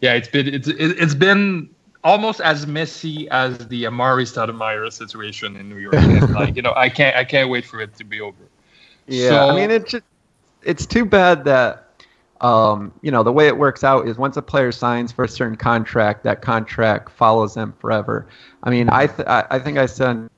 [0.01, 1.71] yeah, it's been it's it's been
[2.03, 5.95] almost as messy as the Amar'e Stoudemire situation in New York.
[5.95, 8.45] and like you know, I can't I can't wait for it to be over.
[9.07, 10.05] Yeah, so, I mean it's just
[10.63, 11.90] it's too bad that
[12.41, 15.29] um, you know the way it works out is once a player signs for a
[15.29, 18.27] certain contract, that contract follows them forever.
[18.63, 20.29] I mean, I th- I think I said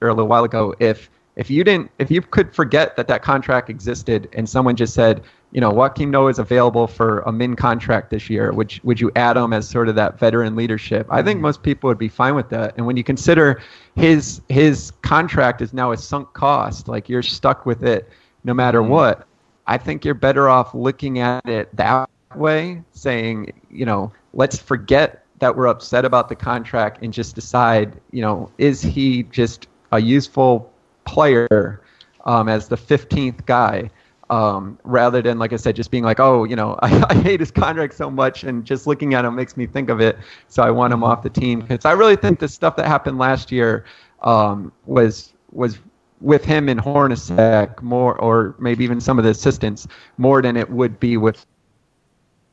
[0.00, 3.70] a little while ago if if you didn't if you could forget that that contract
[3.70, 8.10] existed and someone just said you know, Joakim Noah is available for a min contract
[8.10, 8.52] this year.
[8.52, 11.06] Would would you add him as sort of that veteran leadership?
[11.10, 11.42] I think mm-hmm.
[11.42, 12.74] most people would be fine with that.
[12.76, 13.62] And when you consider
[13.94, 18.08] his his contract is now a sunk cost, like you're stuck with it
[18.44, 18.92] no matter mm-hmm.
[18.92, 19.28] what.
[19.66, 25.24] I think you're better off looking at it that way, saying, you know, let's forget
[25.38, 30.00] that we're upset about the contract and just decide, you know, is he just a
[30.00, 30.72] useful
[31.04, 31.82] player
[32.24, 33.90] um, as the 15th guy?
[34.32, 37.40] um, rather than like I said, just being like, oh, you know, I, I, hate
[37.40, 40.62] his contract so much, and just looking at him makes me think of it, so
[40.62, 43.52] I want him off the team because I really think the stuff that happened last
[43.52, 43.84] year
[44.22, 45.78] um, was was
[46.22, 49.86] with him and Hornacek more, or maybe even some of the assistants
[50.18, 51.44] more than it would be with,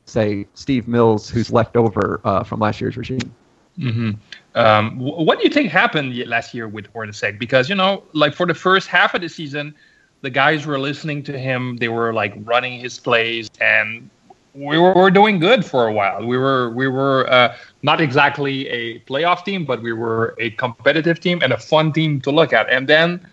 [0.04, 3.34] say, Steve Mills, who's left over uh, from last year's regime.
[3.78, 4.10] Mm-hmm.
[4.56, 7.38] Um, what do you think happened last year with Hornacek?
[7.38, 9.74] Because you know, like for the first half of the season
[10.22, 11.76] the guys were listening to him.
[11.76, 14.08] They were like running his plays, and
[14.54, 16.26] we were, doing good for a while.
[16.26, 21.20] We were we were uh, not exactly a playoff team, but we were a competitive
[21.20, 22.68] team and a fun team to look at.
[22.68, 23.26] And then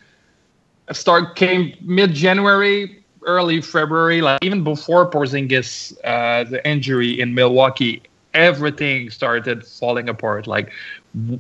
[0.92, 8.02] start came mid January, early February, like even before Porzingis uh, the injury in Milwaukee.
[8.34, 10.46] Everything started falling apart.
[10.46, 10.72] Like,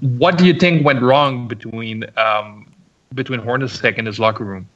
[0.01, 2.67] what do you think went wrong between um,
[3.13, 4.67] between Hornacek and his locker room?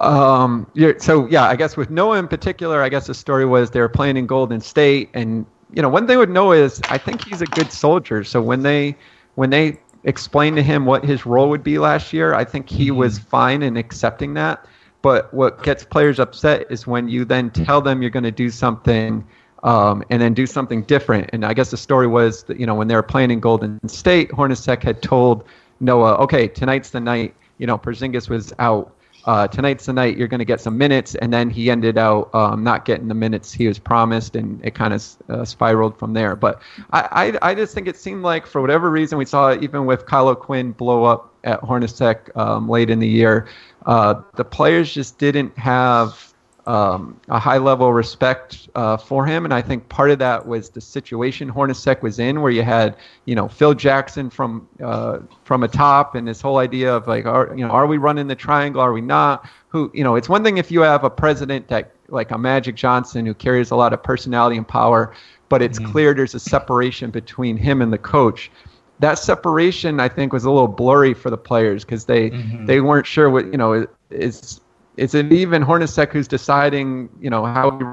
[0.00, 3.80] Um, so yeah, I guess with Noah in particular, I guess the story was they
[3.80, 7.24] were playing in Golden State, and you know one thing with Noah is I think
[7.24, 8.22] he's a good soldier.
[8.22, 8.96] So when they
[9.34, 12.88] when they explained to him what his role would be last year, I think he
[12.88, 12.98] mm-hmm.
[12.98, 14.66] was fine in accepting that.
[15.02, 18.50] But what gets players upset is when you then tell them you're going to do
[18.50, 19.24] something
[19.62, 21.30] um, and then do something different.
[21.32, 23.86] And I guess the story was that you know when they were playing in Golden
[23.88, 25.44] State, Hornacek had told
[25.80, 28.92] Noah, "Okay, tonight's the night." You know, Porzingis was out
[29.24, 31.14] uh, tonight's the night you're going to get some minutes.
[31.16, 34.74] And then he ended out um, not getting the minutes he was promised, and it
[34.74, 36.36] kind of uh, spiraled from there.
[36.36, 36.60] But
[36.92, 40.06] I, I, I, just think it seemed like, for whatever reason, we saw even with
[40.06, 43.48] Kyle Quinn blow up at Hornacek um, late in the year,
[43.86, 46.27] uh, the players just didn't have
[46.68, 50.46] um, a high level of respect uh, for him, and I think part of that
[50.46, 52.94] was the situation Hornacek was in, where you had
[53.24, 57.24] you know Phil Jackson from uh, from a top, and this whole idea of like,
[57.24, 58.82] are you know, are we running the triangle?
[58.82, 59.48] Are we not?
[59.68, 62.74] Who you know, it's one thing if you have a president that like a Magic
[62.74, 65.14] Johnson who carries a lot of personality and power,
[65.48, 65.90] but it's mm-hmm.
[65.90, 68.50] clear there's a separation between him and the coach
[68.98, 72.66] that separation I think was a little blurry for the players because they mm-hmm.
[72.66, 74.60] they weren't sure what you know is
[74.98, 77.84] is an even Hornacek who's deciding, you know, how we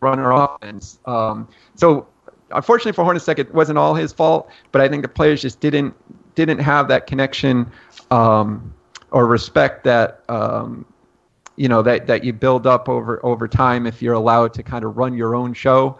[0.00, 0.98] run our offense?
[1.06, 2.06] Um, so
[2.50, 5.94] unfortunately for Hornacek, it wasn't all his fault, but I think the players just didn't
[6.34, 7.70] didn't have that connection
[8.10, 8.72] um,
[9.10, 10.84] or respect that um,
[11.56, 14.84] you know that that you build up over over time if you're allowed to kind
[14.84, 15.98] of run your own show.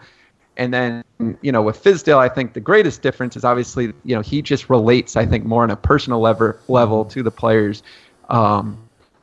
[0.57, 1.03] And then,
[1.41, 4.69] you know, with Fizdale, I think the greatest difference is obviously, you know, he just
[4.69, 7.81] relates, I think, more on a personal level level to the players.
[8.29, 8.77] Um,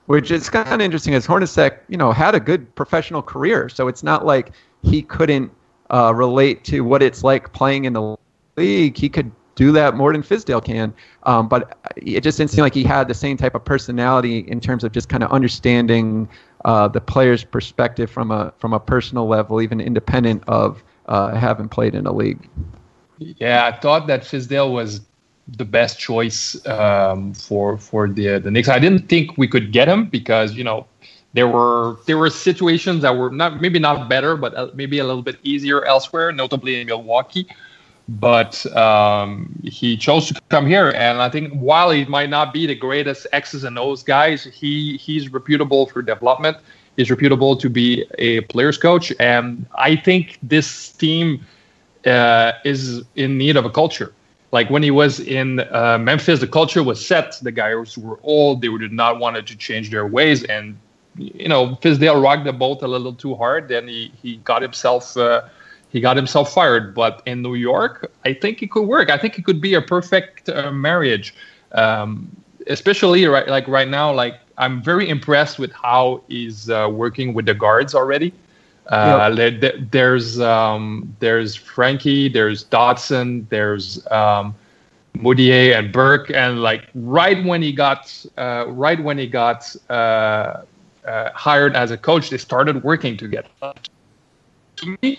[0.09, 3.69] which is kind of interesting as Hornacek, you know, had a good professional career.
[3.69, 4.53] So it's not like
[4.83, 5.53] he couldn't
[5.91, 8.17] uh, relate to what it's like playing in the
[8.57, 8.97] league.
[8.97, 10.95] He could do that more than Fizdale can.
[11.25, 14.61] Um, but it just didn't seem like he had the same type of personality in
[14.61, 16.27] terms of just kind of understanding
[16.65, 21.69] uh, the player's perspective from a from a personal level, even independent of uh, having
[21.69, 22.49] played in a league.
[23.19, 25.03] Yeah, I thought that Fizdale was
[25.57, 28.69] the best choice um, for for the the Knicks.
[28.69, 30.87] I didn't think we could get him because you know
[31.33, 35.05] there were there were situations that were not maybe not better, but uh, maybe a
[35.05, 37.47] little bit easier elsewhere, notably in Milwaukee.
[38.11, 42.67] But um, he chose to come here, and I think while he might not be
[42.67, 46.57] the greatest X's and O's guys, he he's reputable for development.
[46.97, 51.47] He's reputable to be a players coach, and I think this team
[52.07, 54.13] uh, is in need of a culture
[54.51, 57.39] like when he was in uh, Memphis, the culture was set.
[57.43, 60.79] The guys were old; they did not wanted to change their ways, and
[61.17, 63.69] you know, Fizdale rocked the boat a little too hard.
[63.69, 65.43] Then he he got himself uh,
[65.91, 66.95] he got himself fired.
[66.95, 69.11] But in New York, I think it could work.
[69.11, 71.35] I think it could be a perfect uh, marriage,
[71.73, 72.35] um,
[72.67, 74.13] especially right like right now.
[74.13, 78.33] Like I'm very impressed with how he's uh, working with the guards already.
[78.89, 79.75] Uh, yep.
[79.91, 84.55] there's um, there's Frankie, there's Dotson, there's um,
[85.15, 90.63] Mudiay and Burke, and like right when he got uh, right when he got uh,
[91.07, 93.49] uh, hired as a coach, they started working together.
[93.61, 95.19] To me,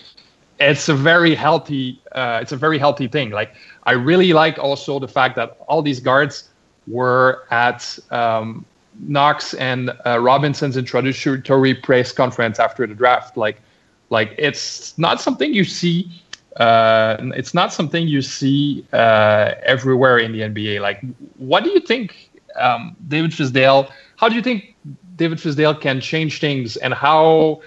[0.59, 3.29] it's a very healthy uh, it's a very healthy thing.
[3.29, 3.53] Like
[3.83, 6.49] I really like also the fact that all these guards
[6.87, 8.65] were at um,
[8.99, 13.37] Knox and uh, Robinson's introductory press conference after the draft.
[13.37, 13.61] Like,
[14.09, 16.11] like it's not something you see.
[16.57, 20.81] Uh, it's not something you see uh, everywhere in the NBA.
[20.81, 21.01] Like,
[21.37, 23.89] what do you think, um, David Fizdale?
[24.17, 24.75] How do you think
[25.15, 27.61] David Fizdale can change things, and how?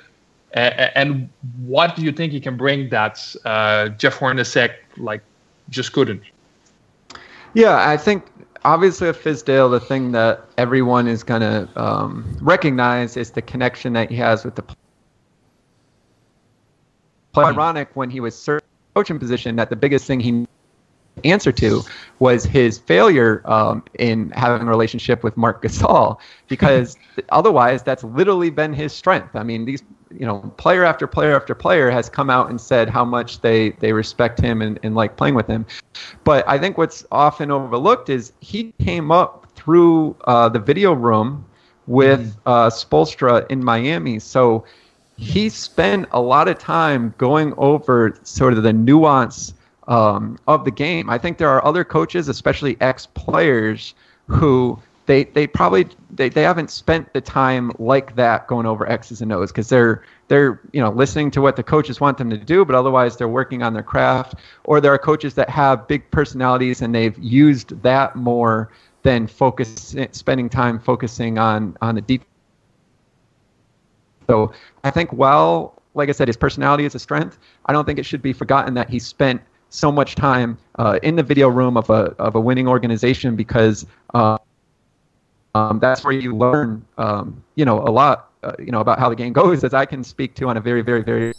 [0.55, 1.31] and
[1.65, 5.23] what do you think he can bring that uh, Jeff Hornacek like
[5.71, 6.23] just couldn't?
[7.55, 8.25] Yeah, I think
[8.65, 13.93] obviously with Fizdale, the thing that everyone is going to um, recognize is the connection
[13.95, 14.65] that he has with the
[17.33, 17.47] player.
[17.47, 18.49] Ironic when he was
[18.95, 20.47] coaching position that the biggest thing he
[21.25, 21.83] answer to
[22.19, 26.97] was his failure um, in having a relationship with Marc Gasol, because
[27.31, 29.37] otherwise that's literally been his strength.
[29.37, 29.83] I mean, these
[30.19, 33.71] you know player after player after player has come out and said how much they
[33.81, 35.67] they respect him and, and like playing with him.
[36.25, 41.45] But I think what's often overlooked is he came up through uh, the video room
[41.87, 42.49] with mm-hmm.
[42.49, 44.65] uh, Spoelstra in Miami, so
[45.17, 49.55] he spent a lot of time going over sort of the nuance
[49.89, 51.11] um, of the game.
[51.11, 53.95] I think there are other coaches, especially ex players,
[54.27, 59.21] who they they probably they, they haven't spent the time like that going over X's
[59.21, 62.37] and O's because they're they're you know listening to what the coaches want them to
[62.37, 64.37] do, but otherwise they're working on their craft.
[64.65, 68.71] Or there are coaches that have big personalities and they've used that more
[69.03, 72.23] than focus spending time focusing on on the deep.
[74.29, 74.53] So
[74.85, 77.39] I think while like I said, his personality is a strength.
[77.67, 81.17] I don't think it should be forgotten that he spent so much time uh, in
[81.17, 84.39] the video room of a of a winning organization because uh,
[85.55, 89.09] um, that's where you learn um, you know a lot uh, you know about how
[89.09, 91.35] the game goes as I can speak to on a very very very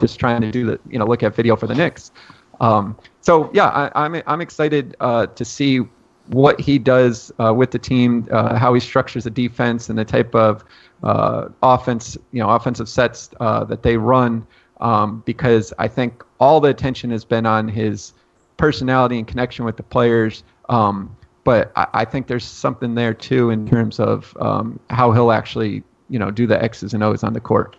[0.00, 2.12] just trying to do the you know look at video for the Knicks.
[2.60, 5.80] Um, so yeah, I, am I'm, I'm excited uh, to see
[6.28, 10.04] what he does uh, with the team, uh, how he structures the defense, and the
[10.04, 10.64] type of
[11.02, 14.46] offense you know offensive sets that they run
[14.80, 18.12] um, because I think all the attention has been on his
[18.56, 20.42] personality and connection with the players.
[20.68, 21.14] Um,
[21.46, 25.84] but I, I, think there's something there too in terms of um, how he'll actually,
[26.10, 27.76] you know, do the X's and O's on the court.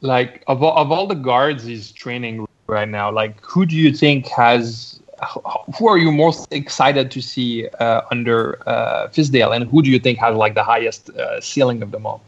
[0.00, 3.94] Like of all, of all the guards he's training right now, like who do you
[3.94, 5.00] think has
[5.78, 10.00] who are you most excited to see uh, under uh, Fizdale, and who do you
[10.00, 12.20] think has like the highest uh, ceiling of them all?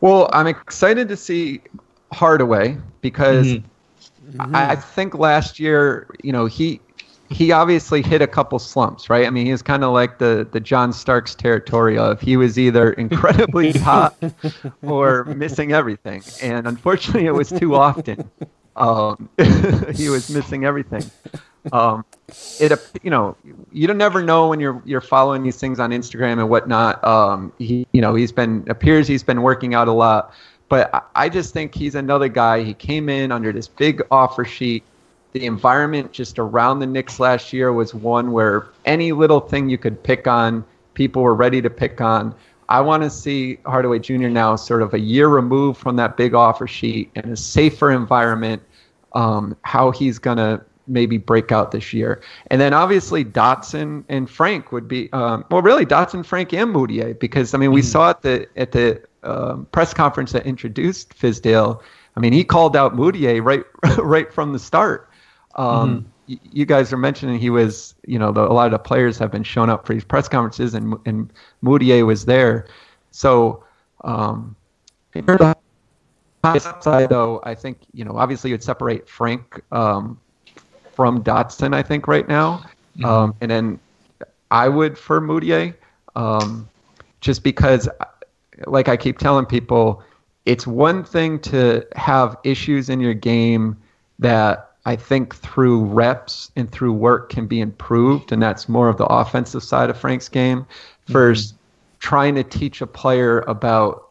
[0.00, 1.60] Well, I'm excited to see
[2.12, 4.54] Hardaway because mm-hmm.
[4.54, 6.80] I, I think last year, you know, he
[7.30, 9.26] he obviously hit a couple slumps, right?
[9.26, 12.58] I mean, he was kind of like the the John Starks territory of he was
[12.58, 14.16] either incredibly hot
[14.82, 18.30] or missing everything, and unfortunately, it was too often.
[18.76, 19.28] Um,
[19.94, 21.04] he was missing everything.
[21.72, 22.04] Um,
[22.60, 22.72] it
[23.02, 23.36] you know
[23.72, 27.02] you don't never know when you're you're following these things on Instagram and whatnot.
[27.04, 30.34] Um, he you know he's been appears he's been working out a lot,
[30.68, 32.62] but I just think he's another guy.
[32.62, 34.84] He came in under this big offer sheet
[35.34, 39.76] the environment just around the Knicks last year was one where any little thing you
[39.76, 40.64] could pick on,
[40.94, 42.32] people were ready to pick on.
[42.68, 44.28] I want to see Hardaway Jr.
[44.28, 48.62] now sort of a year removed from that big offer sheet in a safer environment,
[49.12, 52.22] um, how he's going to maybe break out this year.
[52.46, 57.18] And then obviously Dotson and Frank would be, um, well, really Dotson, Frank, and Mudiay,
[57.18, 57.88] because I mean, we mm-hmm.
[57.88, 61.82] saw at the, at the um, press conference that introduced Fizdale.
[62.16, 63.64] I mean, he called out Mudiay right,
[63.98, 65.10] right from the start.
[65.56, 66.46] Um, mm-hmm.
[66.52, 69.30] you guys are mentioning he was, you know, the, a lot of the players have
[69.30, 71.32] been shown up for these press conferences, and and
[71.62, 72.66] Mudiay was there.
[73.10, 73.64] So,
[74.02, 74.56] um,
[75.14, 75.56] in terms of
[76.42, 80.18] upside, though, I think you know, obviously, you'd separate Frank um,
[80.94, 81.74] from Dotson.
[81.74, 82.64] I think right now,
[82.96, 83.04] mm-hmm.
[83.04, 83.80] um, and then
[84.50, 85.74] I would for Mudiay,
[86.16, 86.68] um,
[87.20, 87.88] just because,
[88.66, 90.02] like I keep telling people,
[90.46, 93.76] it's one thing to have issues in your game
[94.18, 98.98] that I think through reps and through work can be improved, and that's more of
[98.98, 100.66] the offensive side of Frank's game.
[101.08, 101.56] 1st mm-hmm.
[102.00, 104.10] trying to teach a player about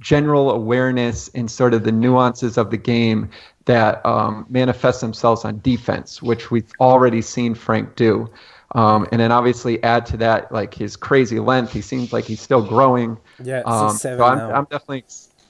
[0.00, 3.30] general awareness and sort of the nuances of the game
[3.64, 8.30] that um, manifest themselves on defense, which we've already seen Frank do.
[8.72, 11.72] Um, and then obviously add to that like his crazy length.
[11.72, 13.16] He seems like he's still growing.
[13.42, 15.04] Yeah, um, so I'm, I'm, definitely.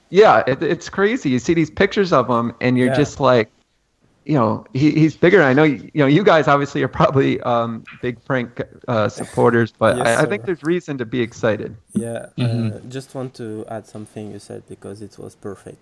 [0.09, 1.29] Yeah, it, it's crazy.
[1.29, 2.95] You see these pictures of him, and you're yeah.
[2.95, 3.51] just like,
[4.29, 5.41] you know he, he's bigger.
[5.41, 9.97] I know you know you guys obviously are probably um, big Frank uh, supporters, but
[9.97, 11.75] yes, I, I, think there's reason to be excited.
[11.93, 12.77] Yeah, mm-hmm.
[12.77, 15.79] uh, just want to add something you said because it was perfect.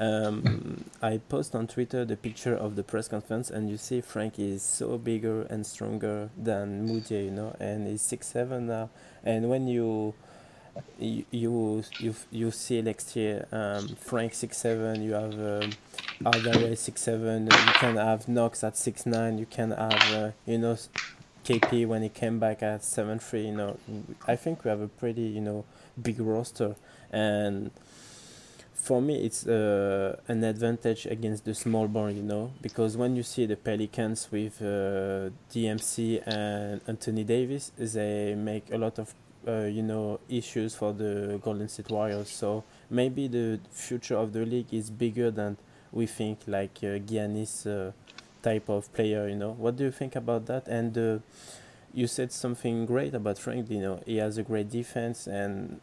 [0.00, 4.40] Um, I post on Twitter the picture of the press conference, and you see Frank
[4.40, 8.90] is so bigger and stronger than Mudiay, you know, and he's six seven now.
[9.22, 10.14] And when you
[10.98, 15.02] you you you, see next year um, Frank six seven.
[15.02, 15.70] You have um,
[16.22, 17.44] Hardaway six seven.
[17.44, 19.38] You can have Knox at six nine.
[19.38, 20.76] You can have uh, you know
[21.44, 23.46] KP when he came back at seven three.
[23.46, 23.78] You know,
[24.26, 25.64] I think we have a pretty you know
[26.00, 26.76] big roster,
[27.12, 27.70] and
[28.72, 32.10] for me it's uh, an advantage against the small ball.
[32.10, 38.34] You know, because when you see the Pelicans with uh, DMC and Anthony Davis, they
[38.34, 39.14] make a lot of
[39.46, 42.28] uh, you know issues for the Golden State Warriors.
[42.28, 45.56] So maybe the future of the league is bigger than
[45.92, 46.40] we think.
[46.46, 47.92] Like uh, Giannis uh,
[48.42, 49.52] type of player, you know.
[49.52, 50.68] What do you think about that?
[50.68, 51.18] And uh,
[51.92, 53.70] you said something great about Frank.
[53.70, 55.80] You know, he has a great defense, and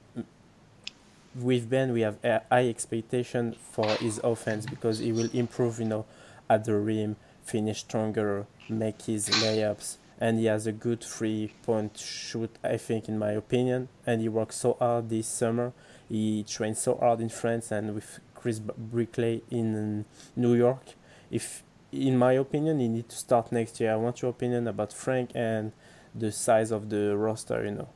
[1.35, 5.79] with Ben, we have high expectation for his offense because he will improve.
[5.79, 6.05] You know,
[6.49, 11.97] at the rim, finish stronger, make his layups and he has a good three point
[11.97, 13.89] shoot, I think, in my opinion.
[14.05, 15.73] And he worked so hard this summer.
[16.07, 20.05] He trained so hard in France and with Chris Brickley in
[20.35, 20.93] New York.
[21.31, 23.93] If, in my opinion, he need to start next year.
[23.93, 25.71] I want your opinion about Frank and
[26.13, 27.65] the size of the roster.
[27.65, 27.89] You know,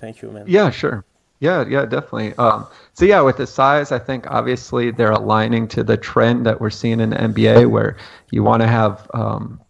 [0.00, 0.46] thank you, man.
[0.48, 1.04] Yeah, sure.
[1.38, 2.34] Yeah, yeah, definitely.
[2.34, 6.60] Um, so yeah, with the size, I think obviously they're aligning to the trend that
[6.60, 7.96] we're seeing in the NBA, where
[8.30, 9.60] you want to have um,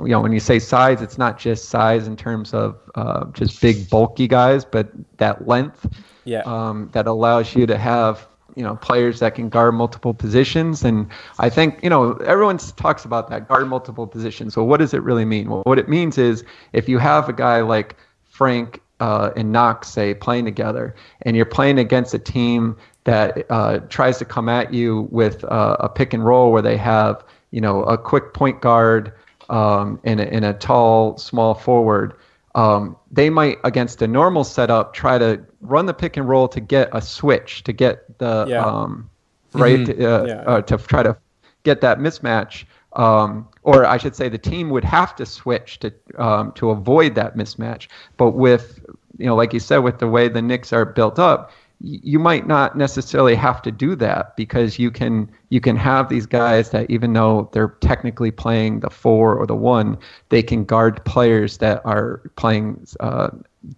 [0.00, 3.60] you know, when you say size, it's not just size in terms of uh, just
[3.60, 5.86] big, bulky guys, but that length
[6.24, 6.40] yeah.
[6.40, 10.84] um, that allows you to have you know players that can guard multiple positions.
[10.84, 11.08] And
[11.38, 14.54] I think you know everyone talks about that guard multiple positions.
[14.54, 15.48] So what does it really mean?
[15.48, 19.88] Well, what it means is if you have a guy like Frank uh, and Knox
[19.88, 24.72] say playing together, and you're playing against a team that uh, tries to come at
[24.72, 28.60] you with uh, a pick and roll where they have you know a quick point
[28.60, 29.12] guard
[29.52, 32.14] um, in, a, in a tall, small forward,
[32.54, 36.60] um, they might, against a normal setup, try to run the pick and roll to
[36.60, 38.64] get a switch, to get the, yeah.
[38.64, 39.08] um,
[39.52, 40.02] right, mm-hmm.
[40.02, 40.42] uh, yeah.
[40.42, 41.16] uh, to try to
[41.62, 42.64] get that mismatch.
[42.94, 47.14] Um, or I should say, the team would have to switch to um, to avoid
[47.14, 47.88] that mismatch.
[48.18, 48.84] But with
[49.16, 51.52] you know, like you said, with the way the Knicks are built up,
[51.84, 56.26] you might not necessarily have to do that because you can you can have these
[56.26, 61.04] guys that even though they're technically playing the four or the one, they can guard
[61.04, 63.30] players that are playing uh,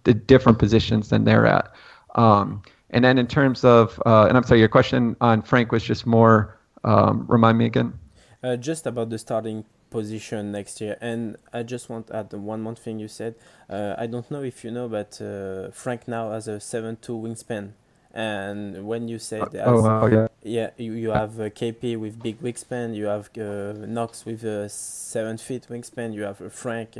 [0.03, 1.73] the different positions than they're at.
[2.13, 5.83] Um, and then in terms of, uh, and I'm sorry, your question on Frank was
[5.83, 6.59] just more.
[6.83, 7.97] Um, remind me again.
[8.43, 10.95] Uh, just about the starting position next year.
[11.01, 13.33] And I just want to add one more thing you said.
[13.67, 17.71] Uh, I don't know if you know, but uh, Frank now has a seven-two wingspan.
[18.15, 22.23] And when you say uh, oh, wow, yeah, yeah, you, you have uh, KP with
[22.23, 26.95] big wingspan, you have uh, Knox with a seven feet wingspan, you have Frank.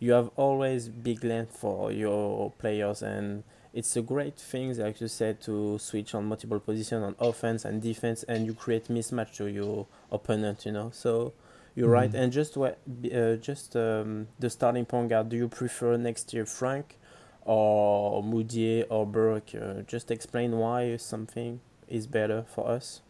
[0.00, 5.06] you have always big length for your players, and it's a great thing, like you
[5.06, 9.46] said, to switch on multiple positions on offense and defense, and you create mismatch to
[9.46, 10.66] your opponent.
[10.66, 11.32] You know, so
[11.76, 11.92] you're mm-hmm.
[11.92, 12.14] right.
[12.14, 12.80] And just what,
[13.14, 15.28] uh, just um, the starting point guard.
[15.28, 16.98] Do you prefer next year Frank
[17.46, 19.54] or Mudiay or Burke?
[19.54, 23.02] Uh, just explain why something is better for us.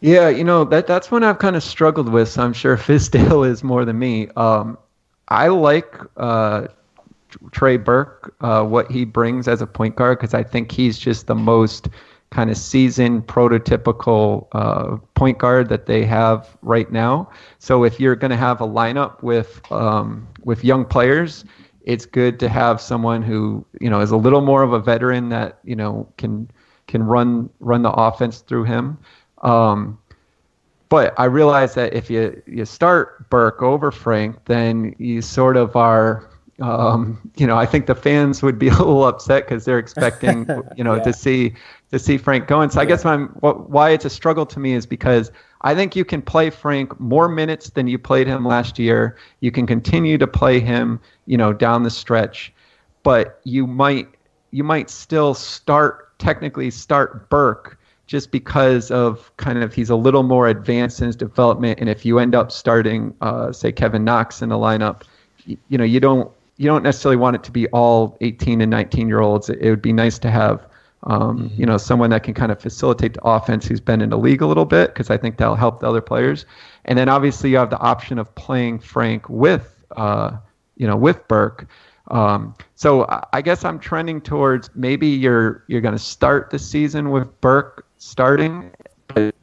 [0.00, 2.28] Yeah, you know that that's one I've kind of struggled with.
[2.28, 4.28] So I'm sure Fizdale is more than me.
[4.36, 4.78] Um,
[5.28, 6.68] I like uh,
[7.52, 11.26] Trey Burke, uh, what he brings as a point guard, because I think he's just
[11.26, 11.88] the most
[12.30, 17.28] kind of seasoned, prototypical uh, point guard that they have right now.
[17.58, 21.44] So if you're going to have a lineup with um, with young players,
[21.90, 25.28] it's good to have someone who you know is a little more of a veteran
[25.30, 26.48] that you know can
[26.86, 28.96] can run run the offense through him.
[29.42, 29.98] Um,
[30.88, 35.74] but I realize that if you you start Burke over Frank, then you sort of
[35.74, 36.30] are
[36.60, 40.46] um, you know, I think the fans would be a little upset because they're expecting,
[40.76, 41.02] you know, yeah.
[41.02, 41.54] to see
[41.90, 42.70] to see Frank going.
[42.70, 45.30] So I guess I'm what, why it's a struggle to me is because
[45.62, 49.16] I think you can play Frank more minutes than you played him last year.
[49.40, 52.52] You can continue to play him, you know, down the stretch,
[53.02, 54.08] but you might
[54.52, 60.24] you might still start technically start Burke just because of kind of he's a little
[60.24, 61.78] more advanced in his development.
[61.80, 65.02] And if you end up starting, uh, say Kevin Knox in the lineup,
[65.46, 68.70] you, you know, you don't you don't necessarily want it to be all 18 and
[68.70, 69.48] 19 year olds.
[69.48, 70.66] It, would be nice to have,
[71.04, 71.60] um, mm-hmm.
[71.60, 74.42] you know, someone that can kind of facilitate the offense who's been in the league
[74.42, 76.44] a little bit because I think that'll help the other players.
[76.84, 80.36] And then obviously you have the option of playing Frank with, uh,
[80.76, 81.66] you know, with Burke.
[82.10, 87.10] Um, so I guess I'm trending towards maybe you're you're going to start the season
[87.10, 88.70] with Burke starting,
[89.08, 89.34] but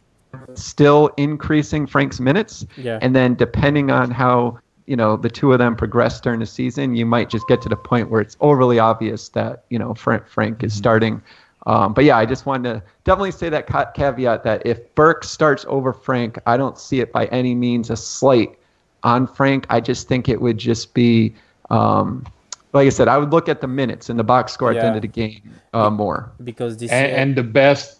[0.54, 3.00] still increasing Frank's minutes, yeah.
[3.02, 6.96] and then depending on how you know the two of them progress during the season,
[6.96, 10.28] you might just get to the point where it's overly obvious that you know Frank
[10.28, 10.78] Frank is mm-hmm.
[10.78, 11.22] starting.
[11.68, 15.26] Um, but yeah, I just wanted to definitely say that ca- caveat that if Burke
[15.26, 18.58] starts over Frank, I don't see it by any means a slight
[19.04, 19.68] on Frank.
[19.70, 21.36] I just think it would just be,
[21.70, 22.26] um,
[22.72, 24.80] like I said, I would look at the minutes and the box score yeah.
[24.80, 25.42] at the end of the game
[25.74, 26.32] uh, more.
[26.42, 28.00] Because this and, and the best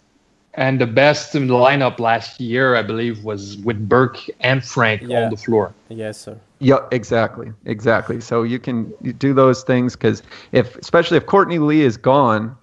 [0.54, 5.02] and the best in the lineup last year, I believe, was with Burke and Frank
[5.02, 5.24] yeah.
[5.24, 5.74] on the floor.
[5.90, 6.38] Yes, sir.
[6.58, 8.22] Yeah, exactly, exactly.
[8.22, 12.56] So you can do those things because if, especially if Courtney Lee is gone,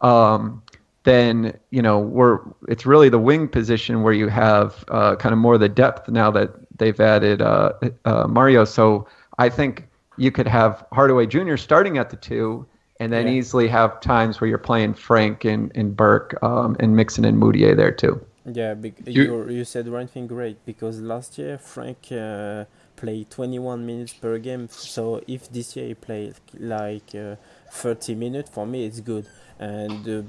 [0.00, 0.62] um,
[1.04, 5.38] then you know we're it's really the wing position where you have uh, kind of
[5.38, 7.72] more the depth now that they've added uh,
[8.04, 8.64] uh, Mario.
[8.64, 9.06] So
[9.38, 11.56] I think you could have Hardaway Jr.
[11.56, 12.66] starting at the two,
[13.00, 13.34] and then yeah.
[13.34, 17.76] easily have times where you're playing Frank and, and Burke um, and mixing and Mudiay
[17.76, 18.20] there too.
[18.44, 18.74] Yeah,
[19.06, 24.38] you you said one thing great because last year Frank uh, play 21 minutes per
[24.38, 24.68] game.
[24.70, 27.36] So if this year he plays like uh,
[27.70, 29.26] 30 minutes, for me it's good.
[29.58, 30.26] And the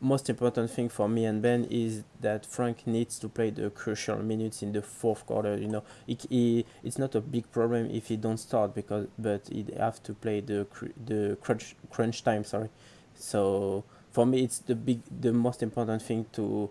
[0.00, 4.18] most important thing for me and Ben is that Frank needs to play the crucial
[4.18, 5.56] minutes in the fourth quarter.
[5.56, 9.48] You know, it, he, it's not a big problem if he don't start because, but
[9.50, 10.66] he have to play the
[11.04, 12.44] the crunch crunch time.
[12.44, 12.68] Sorry.
[13.14, 16.70] So for me, it's the big, the most important thing to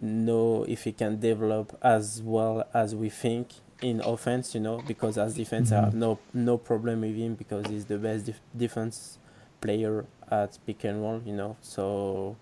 [0.00, 3.48] know if he can develop as well as we think
[3.80, 5.82] in offense, you know, because as defense mm-hmm.
[5.82, 9.18] I have no no problem with him because he's the best def- defense
[9.60, 11.56] player at pick and roll, you know.
[11.60, 12.36] So.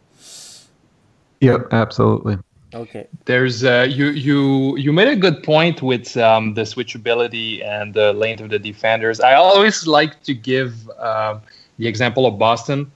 [1.41, 2.39] Yep, absolutely.
[2.75, 3.07] Okay.
[3.25, 8.13] There's uh, you you you made a good point with um, the switchability and the
[8.13, 9.21] length of the defenders.
[9.21, 11.39] I always like to give uh,
[11.79, 12.91] the example of Boston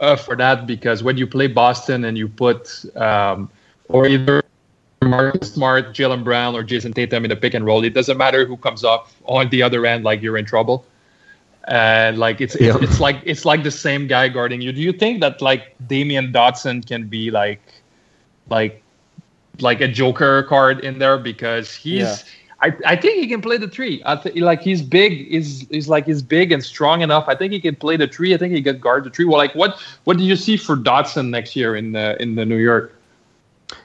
[0.00, 3.48] uh, for that because when you play Boston and you put um,
[3.88, 4.42] or either
[5.02, 7.84] Marcus Smart, Jaylen Brown, or Jayson Tatum in a pick and roll.
[7.84, 10.04] It doesn't matter who comes off on the other end.
[10.04, 10.84] Like you're in trouble,
[11.68, 14.72] and like it's it's, it's like it's like the same guy guarding you.
[14.72, 17.60] Do you think that like Damyean Dotson can be like
[18.48, 18.82] like
[19.60, 22.02] like a Joker card in there because he's.
[22.02, 22.16] Yeah.
[22.64, 24.00] I, I think he can play the three.
[24.06, 25.26] I th- like he's big.
[25.32, 27.24] Is is like he's big and strong enough.
[27.26, 28.34] I think he can play the three.
[28.34, 29.24] I think he can guard the three.
[29.24, 32.46] Well, like what what do you see for Dotson next year in the in the
[32.46, 32.94] New York?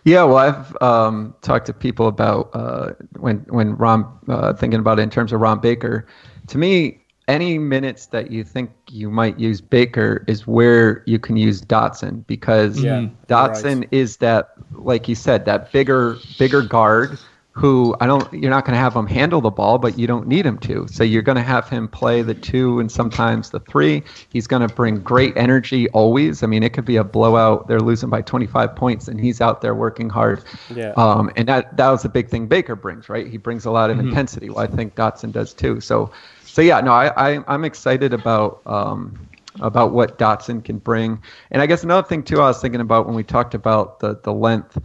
[0.04, 5.00] Yeah, well, I've um, talked to people about uh, when when Ron uh, thinking about
[5.00, 6.06] it in terms of Ron Baker.
[6.48, 11.36] To me, any minutes that you think you might use Baker is where you can
[11.36, 13.90] use Dotson because yeah, Dotson right.
[13.92, 17.20] is that, like you said, that bigger bigger guard
[17.58, 20.28] who I don't you're not going to have him handle the ball, but you don't
[20.28, 20.88] need him to.
[20.90, 24.04] So you're going to have him play the two and sometimes the three.
[24.30, 26.44] He's going to bring great energy always.
[26.44, 27.68] I mean, it could be a blowout.
[27.68, 30.44] They're losing by 25 points, and he's out there working hard.
[30.74, 30.94] Yeah.
[30.98, 33.26] Um, and that that was the big thing Baker brings, right?
[33.26, 34.10] He brings a lot of mm-hmm.
[34.10, 34.52] intensity.
[34.52, 35.82] Well, I think Dotson does too.
[35.82, 36.12] So,
[36.58, 37.10] so yeah, no, I,
[37.46, 38.64] I am excited about.
[38.66, 39.30] Um,
[39.60, 43.08] about what Dotson can bring, and I guess another thing too, I was thinking about
[43.08, 44.78] when we talked about the the length.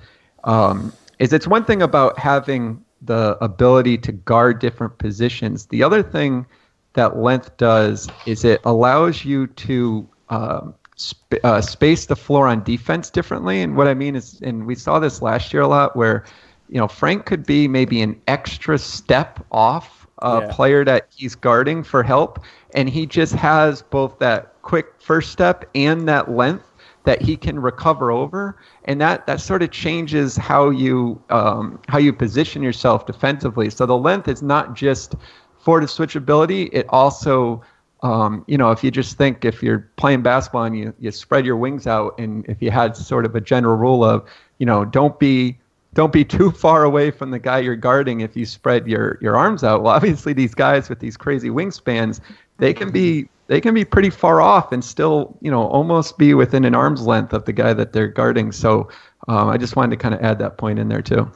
[0.45, 5.67] Um, is it's one thing about having the ability to guard different positions.
[5.67, 6.47] The other thing
[6.95, 12.65] that length does is it allows you to um, sp- uh, space the floor on
[12.65, 13.61] defense differently.
[13.61, 16.25] And what I mean is, and we saw this last year a lot, where
[16.71, 20.53] you know Frank could be maybe an extra step off a yeah.
[20.53, 22.39] player that he's guarding for help,
[22.75, 26.65] and he just has both that quick first step and that length
[27.05, 31.99] that he can recover over, and that that sort of changes how you um, how
[31.99, 33.71] you position yourself defensively.
[33.71, 35.15] So the length is not just
[35.59, 37.63] for the switchability; it also
[38.03, 41.47] um, you know, if you just think if you're playing basketball and you, you spread
[41.47, 44.85] your wings out, and if you had sort of a general rule of, you know,
[44.85, 45.59] don't be
[45.95, 49.37] don't be too far away from the guy you're guarding if you spread your your
[49.37, 49.83] arms out.
[49.83, 52.21] Well, obviously these guys with these crazy wingspans,
[52.59, 56.33] they can be they can be pretty far off and still, you know, almost be
[56.33, 58.53] within an arm's length of the guy that they're guarding.
[58.53, 58.89] So
[59.29, 61.31] um, I just wanted to kind of add that point in there too.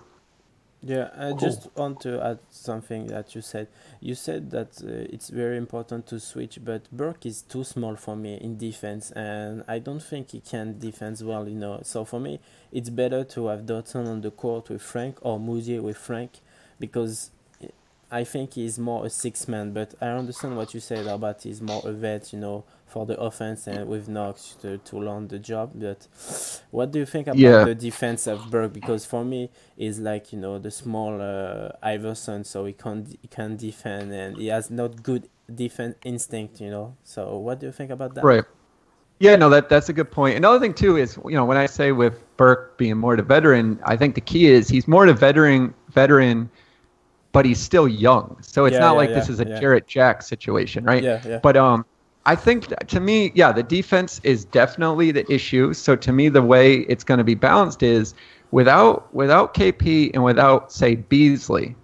[0.87, 1.39] Yeah, I cool.
[1.39, 3.67] just want to add something that you said.
[4.01, 8.15] You said that uh, it's very important to switch, but Burke is too small for
[8.15, 11.49] me in defense, and I don't think he can defend well.
[11.49, 12.39] You know, so for me,
[12.71, 16.39] it's better to have Dotson on the court with Frank or Mudiay with Frank,
[16.79, 17.31] because
[18.11, 21.61] I think he's more a six man, but I understand what you said about he's
[21.61, 25.39] more a vet, you know, for the offense and with Knox to, to learn the
[25.39, 25.73] job.
[25.75, 26.07] But
[26.71, 27.65] what do you think about yeah.
[27.65, 28.73] the defense of Burke?
[28.73, 33.29] Because for me, he's like you know the small uh, Iverson, so he can't he
[33.29, 36.97] can defend and he has not good defense instinct, you know.
[37.05, 38.25] So what do you think about that?
[38.25, 38.45] Right.
[39.19, 40.37] Yeah, no, that that's a good point.
[40.37, 43.81] Another thing too is you know when I say with Burke being more the veteran,
[43.85, 46.51] I think the key is he's more the veteran veteran
[47.37, 48.39] but he's still young.
[48.41, 51.03] So it's yeah, not yeah, like yeah, this is a Jarrett Jack situation, right?
[51.03, 51.39] Yeah, yeah.
[51.43, 51.85] But um,
[52.27, 55.73] I think to me, yeah, the defense is definitely the issue.
[55.73, 58.15] So to me, the way it's going to be balanced is
[58.51, 61.77] without without KP and without say Beasley.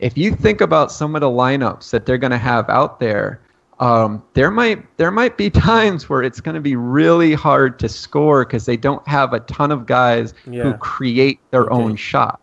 [0.00, 3.40] If you think about some of the lineups that they're going to have out there,
[3.78, 7.88] um, there might there might be times where it's going to be really hard to
[7.88, 11.74] score because they don't have a ton of guys who create their okay.
[11.74, 12.40] own shot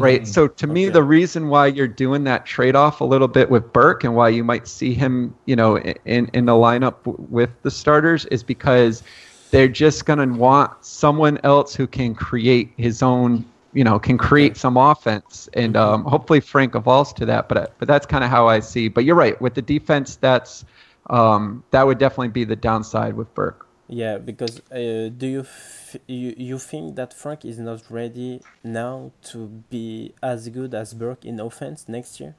[0.00, 0.22] right?
[0.22, 0.30] Mm-hmm.
[0.30, 3.72] So to me, the reason why you're doing that trade off a little bit with
[3.72, 7.50] Burke and why you might see him, you know, in in the lineup w- with
[7.62, 9.02] the starters is because
[9.50, 14.18] they're just going to want someone else who can create his own, you know, can
[14.18, 15.94] create some offense, and mm-hmm.
[15.94, 17.48] um, hopefully Frank evolves to that.
[17.48, 18.88] But but that's kind of how I see.
[18.88, 20.16] But you're right with the defense.
[20.16, 20.64] That's
[21.10, 23.63] um, that would definitely be the downside with Burke.
[23.88, 25.46] Yeah, because uh, do you
[26.06, 31.24] you you think that Frank is not ready now to be as good as Burke
[31.24, 32.34] in offense next year?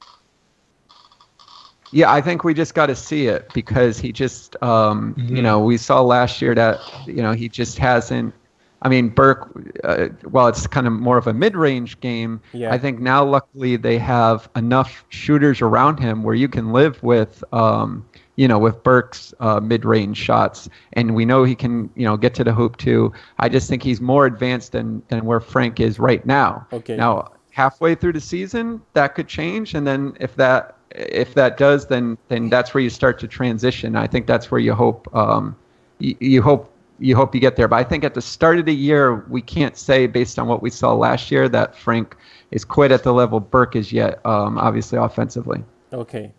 [1.91, 5.35] Yeah, I think we just got to see it because he just, um, mm-hmm.
[5.35, 8.33] you know, we saw last year that you know he just hasn't.
[8.81, 9.49] I mean, Burke,
[9.83, 12.41] uh, well, it's kind of more of a mid-range game.
[12.53, 12.71] Yeah.
[12.71, 17.43] I think now, luckily, they have enough shooters around him where you can live with.
[17.53, 22.17] Um, you know, with Burke's uh, mid-range shots, and we know he can, you know,
[22.17, 23.13] get to the hoop too.
[23.39, 26.67] I just think he's more advanced than than where Frank is right now.
[26.73, 26.95] Okay.
[26.95, 31.87] Now, halfway through the season, that could change, and then if that if that does,
[31.87, 33.95] then then that's where you start to transition.
[33.95, 35.55] I think that's where you hope um,
[35.99, 37.67] you, you hope you hope you get there.
[37.67, 40.61] But I think at the start of the year, we can't say based on what
[40.61, 42.15] we saw last year that Frank
[42.51, 44.25] is quite at the level Burke is yet.
[44.25, 45.63] Um, obviously, offensively.
[45.93, 46.31] Okay.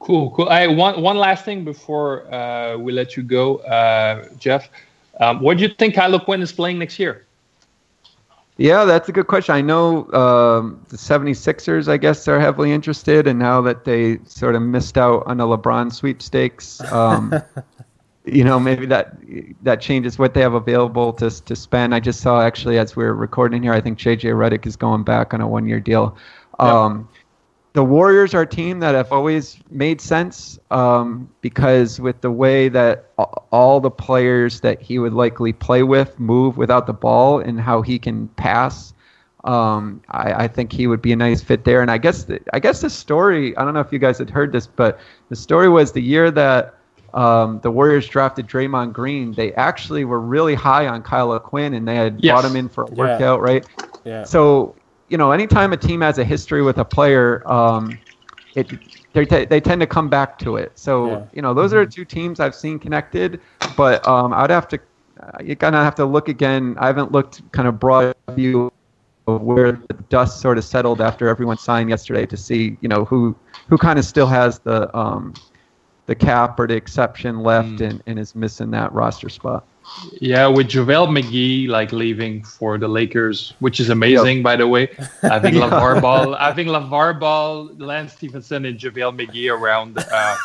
[0.00, 0.48] Cool, cool.
[0.48, 4.68] I one one last thing before uh, we let you go, uh, Jeff.
[5.20, 7.26] Um, what do you think Kyle Quinn is playing next year?
[8.56, 9.54] Yeah, that's a good question.
[9.54, 14.54] I know um, the 76ers, I guess, are heavily interested, and now that they sort
[14.54, 17.34] of missed out on the LeBron sweepstakes, um,
[18.24, 19.16] you know, maybe that
[19.62, 21.94] that changes what they have available to to spend.
[21.94, 25.04] I just saw actually as we are recording here, I think JJ Redick is going
[25.04, 26.16] back on a one year deal.
[26.58, 27.08] Um,
[27.72, 32.68] the Warriors are a team that have always made sense um, because with the way
[32.68, 33.10] that
[33.52, 37.82] all the players that he would likely play with move without the ball and how
[37.82, 38.92] he can pass,
[39.44, 41.80] um, I, I, think he would be a nice fit there.
[41.80, 44.28] And I guess the, I guess the story I don't know if you guys had
[44.28, 44.98] heard this, but
[45.28, 46.74] the story was the year that
[47.14, 49.32] um, the Warriors drafted Draymond Green.
[49.32, 52.32] They actually were really high on Kyle Quinn and they had yes.
[52.32, 53.52] brought him in for a workout, yeah.
[53.52, 53.66] right?
[54.04, 54.24] Yeah.
[54.24, 54.74] So
[55.10, 57.98] you know, anytime a team has a history with a player, um,
[58.54, 58.66] it
[59.12, 60.72] they they tend to come back to it.
[60.76, 61.22] So Yeah.
[61.32, 63.40] you know, those are two teams I've seen connected,
[63.76, 64.78] but um, I'd have to
[65.20, 66.76] uh, you kind of have to look again.
[66.78, 68.72] I haven't looked kind of broad view
[69.26, 73.04] of where the dust sort of settled after everyone signed yesterday to see you know
[73.04, 73.36] who
[73.68, 75.34] who kind of still has the um,
[76.06, 79.66] the cap or the exception left and, and is missing that roster spot.
[80.20, 84.88] Yeah, with JaVale McGee like leaving for the Lakers, which is amazing, by the way.
[85.22, 90.36] I think LeVar Ball, I think LeVar Ball, Lance Stephenson, and JaVale McGee around uh,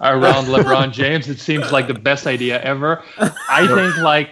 [0.00, 1.28] around LeBron James.
[1.28, 3.02] It seems like the best idea ever.
[3.18, 4.30] I think like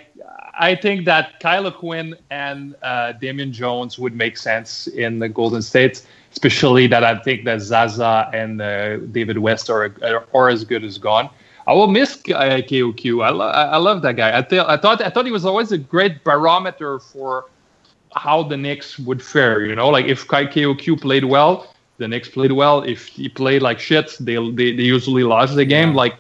[0.59, 5.63] I think that Kyle Quinn and uh, Damian Jones would make sense in the Golden
[5.63, 10.65] State, especially that I think that Zaza and uh, David West are, are, are as
[10.65, 11.29] good as gone.
[11.67, 13.25] I will miss uh, KOQ.
[13.25, 14.37] I, lo- I love that guy.
[14.39, 17.47] I, th- I thought I thought he was always a great barometer for
[18.15, 19.65] how the Knicks would fare.
[19.65, 22.83] You know, like if Kai KOQ played well, the Knicks played well.
[22.83, 25.95] If he played like shit, they they, they usually lost the game.
[25.95, 26.17] Like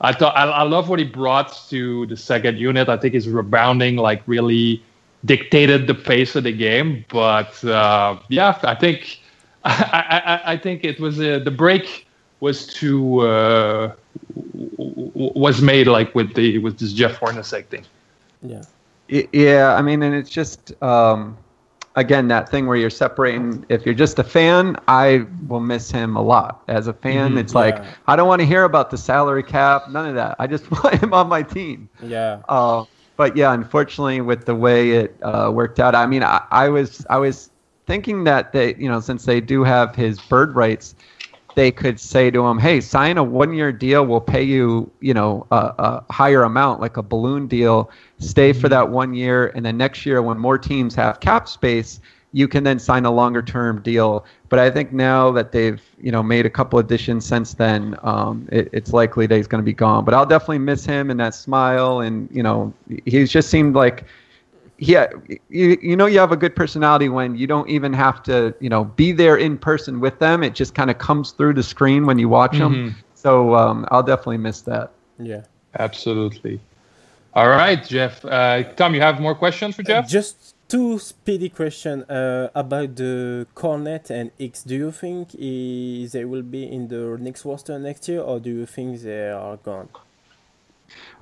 [0.00, 2.88] I thought, I, I love what he brought to the second unit.
[2.88, 4.82] I think his rebounding like really
[5.24, 7.04] dictated the pace of the game.
[7.08, 9.20] But uh, yeah, I think
[9.64, 12.05] I, I, I think it was uh, the break
[12.40, 13.92] was too uh,
[14.34, 17.84] w- w- was made like with the with this Jeff Hornacek thing.
[18.42, 18.62] Yeah.
[19.10, 21.36] Y- Yeah, I mean, and it's just um,
[21.94, 23.64] again that thing where you're separating.
[23.68, 26.62] If you're just a fan, I will miss him a lot.
[26.68, 27.78] As a fan, Mhm, it's like.
[28.06, 30.36] I don't want to hear about the salary cap, none of that.
[30.38, 31.88] I just want him on my team.
[32.02, 32.40] Yeah.
[32.48, 32.84] Uh,
[33.16, 37.06] but yeah, unfortunately, with the way it uh, worked out, I mean, I, I was
[37.08, 37.50] I was
[37.86, 40.94] thinking that they, you know, since they do have his bird rights,
[41.56, 44.06] they could say to him, "Hey, sign a one-year deal.
[44.06, 47.90] We'll pay you, you know, a, a higher amount, like a balloon deal.
[48.18, 52.00] Stay for that one year, and then next year, when more teams have cap space,
[52.32, 56.22] you can then sign a longer-term deal." But I think now that they've, you know,
[56.22, 59.72] made a couple additions since then, um, it, it's likely that he's going to be
[59.72, 60.04] gone.
[60.04, 62.72] But I'll definitely miss him and that smile, and you know,
[63.06, 64.04] he's just seemed like
[64.78, 65.06] yeah,
[65.48, 68.68] you, you know you have a good personality when you don't even have to you
[68.68, 70.42] know be there in person with them.
[70.42, 72.74] It just kind of comes through the screen when you watch them.
[72.74, 72.94] Mhm.
[73.14, 74.90] So um, I'll definitely miss that.
[75.18, 75.42] Yeah.
[75.78, 76.60] Absolutely.
[77.34, 78.24] All right, Jeff.
[78.24, 80.08] Uh, Tom, you have more questions for Uh, Jeff?
[80.08, 84.62] just two speedy questions uh, about the Kornet and Hicks.
[84.62, 88.50] Do you think i- they will be in the next roster next year, or do
[88.50, 89.88] you think they are gone?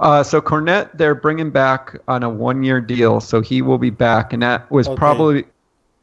[0.01, 4.33] Uh, so Kornet, they're bringing back on a one-year deal, so he will be back,
[4.33, 4.97] and that was Okay.
[4.97, 5.45] probably,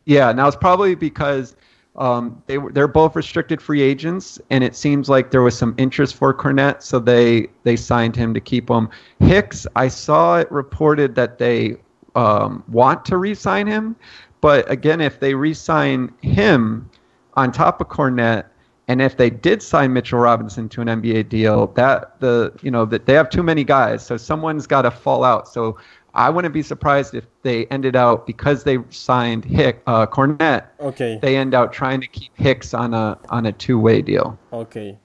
[0.05, 0.31] yeah.
[0.31, 1.55] Now it's probably because
[1.97, 5.75] um, they were they're both restricted free agents, and it seems like there was some
[5.77, 8.89] interest for Kornet, so they they signed him to keep him.
[9.19, 11.77] Hicks, I saw it reported that they
[12.15, 13.95] um, want to re-sign him,
[14.39, 16.89] but again, if they re-sign him
[17.35, 18.45] on top of Kornet,
[18.91, 22.85] and if they did sign Mitchell Robinson to an NBA deal, that the you know
[22.85, 25.47] that they have too many guys, so someone's got to fall out.
[25.47, 25.77] So
[26.13, 30.63] I wouldn't be surprised if they ended out because they signed Hick uh, Kornet.
[30.91, 31.19] Okay.
[31.21, 34.37] They end out trying to keep Hicks on a on a two way deal.
[34.51, 34.97] Okay.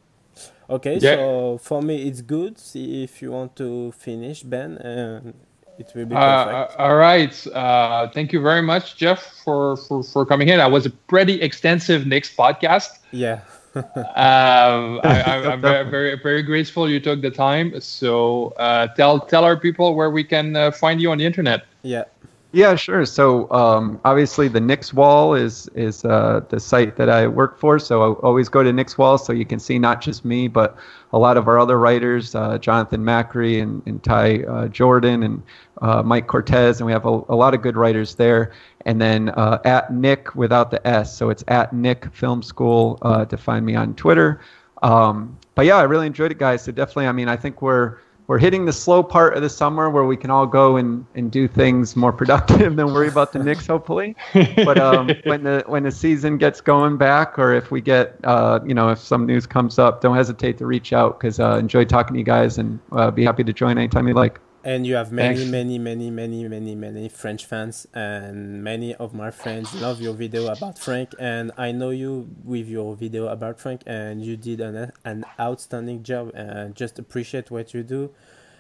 [0.69, 1.15] Okay, Yeah.
[1.17, 2.59] so for me it's good.
[2.59, 5.35] See if you want to finish, Ben, and
[5.79, 6.81] it will be Uh, perfect.
[6.81, 7.35] all right.
[7.55, 10.59] Uh, thank you very much, Jeff, for, for, for coming in.
[10.59, 12.91] That was a pretty extensive Knicks podcast.
[13.13, 13.39] yeah.
[13.77, 17.81] Um, I, I, I'm very, very, very grateful you took the time.
[17.81, 21.67] So uh, tell tell our people where we can uh, find you on the internet.
[21.83, 22.05] Yeah.
[22.53, 23.05] Yeah, sure.
[23.05, 27.79] So um, obviously the Knicks Wall is is uh, the site that I work for.
[27.79, 30.77] So I always go to Knicks Wall so you can see not just me, but
[31.17, 35.43] a lot of our other writers, uh, Jonathan Macri and, and Ty uh, Jordan and
[35.81, 38.53] uh, Mike Cortez, and we have a, a lot of good writers there.
[38.85, 43.25] And then uh, at Nick without the S, so it's at Nick Film School uh,
[43.25, 44.43] to find me on Twitter.
[44.83, 46.63] Um, but yeah, I really enjoyed it, guys.
[46.63, 47.97] So definitely, I mean, I think we're
[48.27, 51.31] we're hitting the slow part of the summer where we can all go and, and
[51.31, 54.17] do things more productive than worry about the Knicks, hopefully.
[54.33, 58.61] But um, when the when the season gets going back, or if we get uh,
[58.67, 61.85] you know if some news comes up, don't hesitate to reach out because uh, enjoy
[61.85, 64.41] talking to you guys and uh, be happy to join anytime you like.
[64.67, 65.51] And you have many, Thanks.
[65.53, 70.49] many, many, many, many, many French fans, and many of my friends love your video
[70.49, 71.15] about Frank.
[71.21, 76.03] And I know you with your video about Frank, and you did an an outstanding
[76.03, 76.33] job.
[76.35, 78.11] And just appreciate what you do.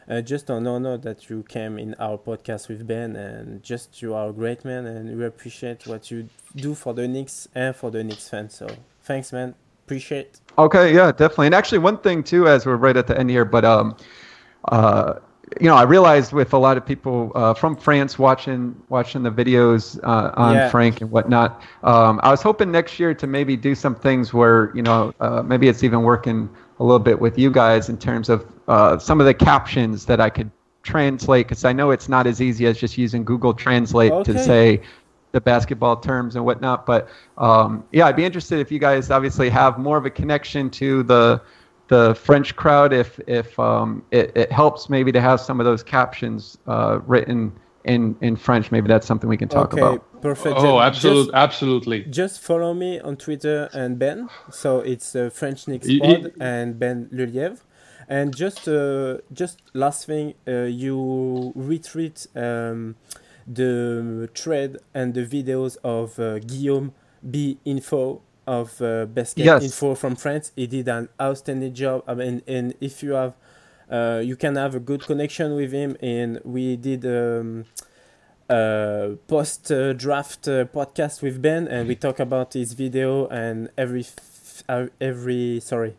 [0.08, 4.14] Uh, just an honor that you came in our podcast with Ben, and just you
[4.14, 7.90] are a great man, and we appreciate what you do for the Knicks and for
[7.90, 8.54] the Knicks fans.
[8.54, 8.68] So
[9.02, 9.56] thanks, man.
[9.84, 10.38] Appreciate.
[10.56, 11.46] Okay, yeah, definitely.
[11.46, 13.96] And actually, one thing too, as we're right at the end here, but um,
[14.68, 15.14] uh,
[15.60, 19.30] you know, I realized with a lot of people uh, from France watching watching the
[19.30, 20.68] videos uh, on Yeah.
[20.70, 24.72] Frank and whatnot, um, I was hoping next year to maybe do some things where
[24.74, 26.48] you know uh, maybe it's even working
[26.80, 30.20] a little bit with you guys in terms of uh, some of the captions that
[30.20, 30.50] I could
[30.82, 34.32] translate because I know it's not as easy as just using Google Translate Okay.
[34.32, 34.80] to say
[35.32, 36.86] the basketball terms and whatnot.
[36.86, 40.70] But um, yeah, I'd be interested if you guys obviously have more of a connection
[40.70, 41.40] to the
[41.88, 42.92] the French crowd.
[42.92, 47.52] If if um, it, it helps maybe to have some of those captions uh, written
[47.84, 49.84] in in French, maybe that's something we can talk about.
[49.84, 50.22] okay, about.
[50.22, 50.56] perfect.
[50.58, 52.04] Oh, absolutely, Just, absolutely.
[52.04, 54.28] just follow me on Twitter and Ben.
[54.50, 57.60] So it's uh, French Nick Y- Pod and Ben Lelièvre.
[58.08, 62.94] And just uh, just last thing, uh, you retweet um,
[63.46, 66.92] the thread and the videos of uh, Guillaume
[67.28, 69.62] B Info of uh, Basket Yes.
[69.64, 70.52] Info from France.
[70.56, 72.02] He did an outstanding job.
[72.06, 73.34] I mean, and if you have,
[73.90, 75.96] uh, you can have a good connection with him.
[76.00, 77.04] And we did.
[77.06, 77.64] Um,
[78.48, 83.68] uh, post uh, draft uh, podcast with Ben, and we talk about his video and
[83.76, 84.06] every
[84.68, 85.96] uh, every sorry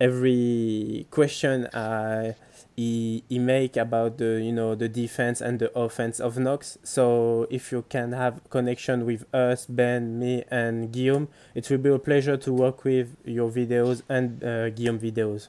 [0.00, 2.32] every question uh,
[2.76, 6.76] he he make about the you know the defense and the offense of Knicks.
[6.82, 11.90] So if you can have connection with us, Ben, me, and Guillaume, it will be
[11.90, 15.48] a pleasure to work with your videos and uh, Guillaume videos.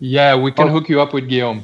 [0.00, 0.72] Yeah, we can Oh.
[0.72, 1.62] hook you up with Guillaume.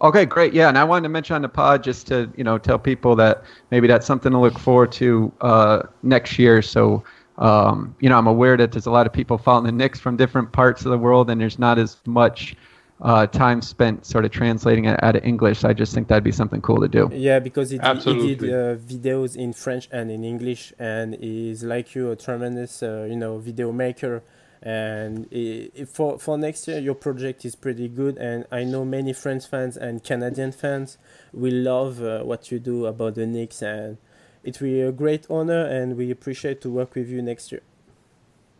[0.00, 0.52] Okay, great.
[0.52, 3.14] Yeah, and I wanted to mention on the pod just to you know tell people
[3.16, 6.62] that maybe that's something to look forward to uh, next year.
[6.62, 7.04] So
[7.38, 10.16] um, you know I'm aware that there's a lot of people following the Knicks from
[10.16, 12.56] different parts of the world, and there's not as much
[13.02, 15.58] uh, time spent sort of translating it out of English.
[15.60, 17.10] So I just think that'd be something cool to do.
[17.12, 21.64] Yeah, because he did, he did uh, videos in French and in English, and he's
[21.64, 24.22] like you, a tremendous, uh, you know, video maker.
[24.64, 28.84] And i i- for for next year, your project is pretty good, and I know
[28.84, 30.98] many French fans and Canadian fans
[31.32, 33.96] will love uh, what you do about the Knicks, and
[34.44, 37.62] it will be a great honor, and we appreciate to work with you next year.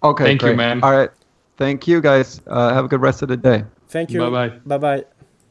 [0.02, 0.82] Okay, Thank you, man.
[0.82, 1.10] All right,
[1.56, 2.40] thank you guys.
[2.48, 3.62] Uh, have a good rest of the day.
[3.92, 4.20] Thank you.
[4.20, 4.60] Bye-bye.
[4.64, 5.04] Bye bye.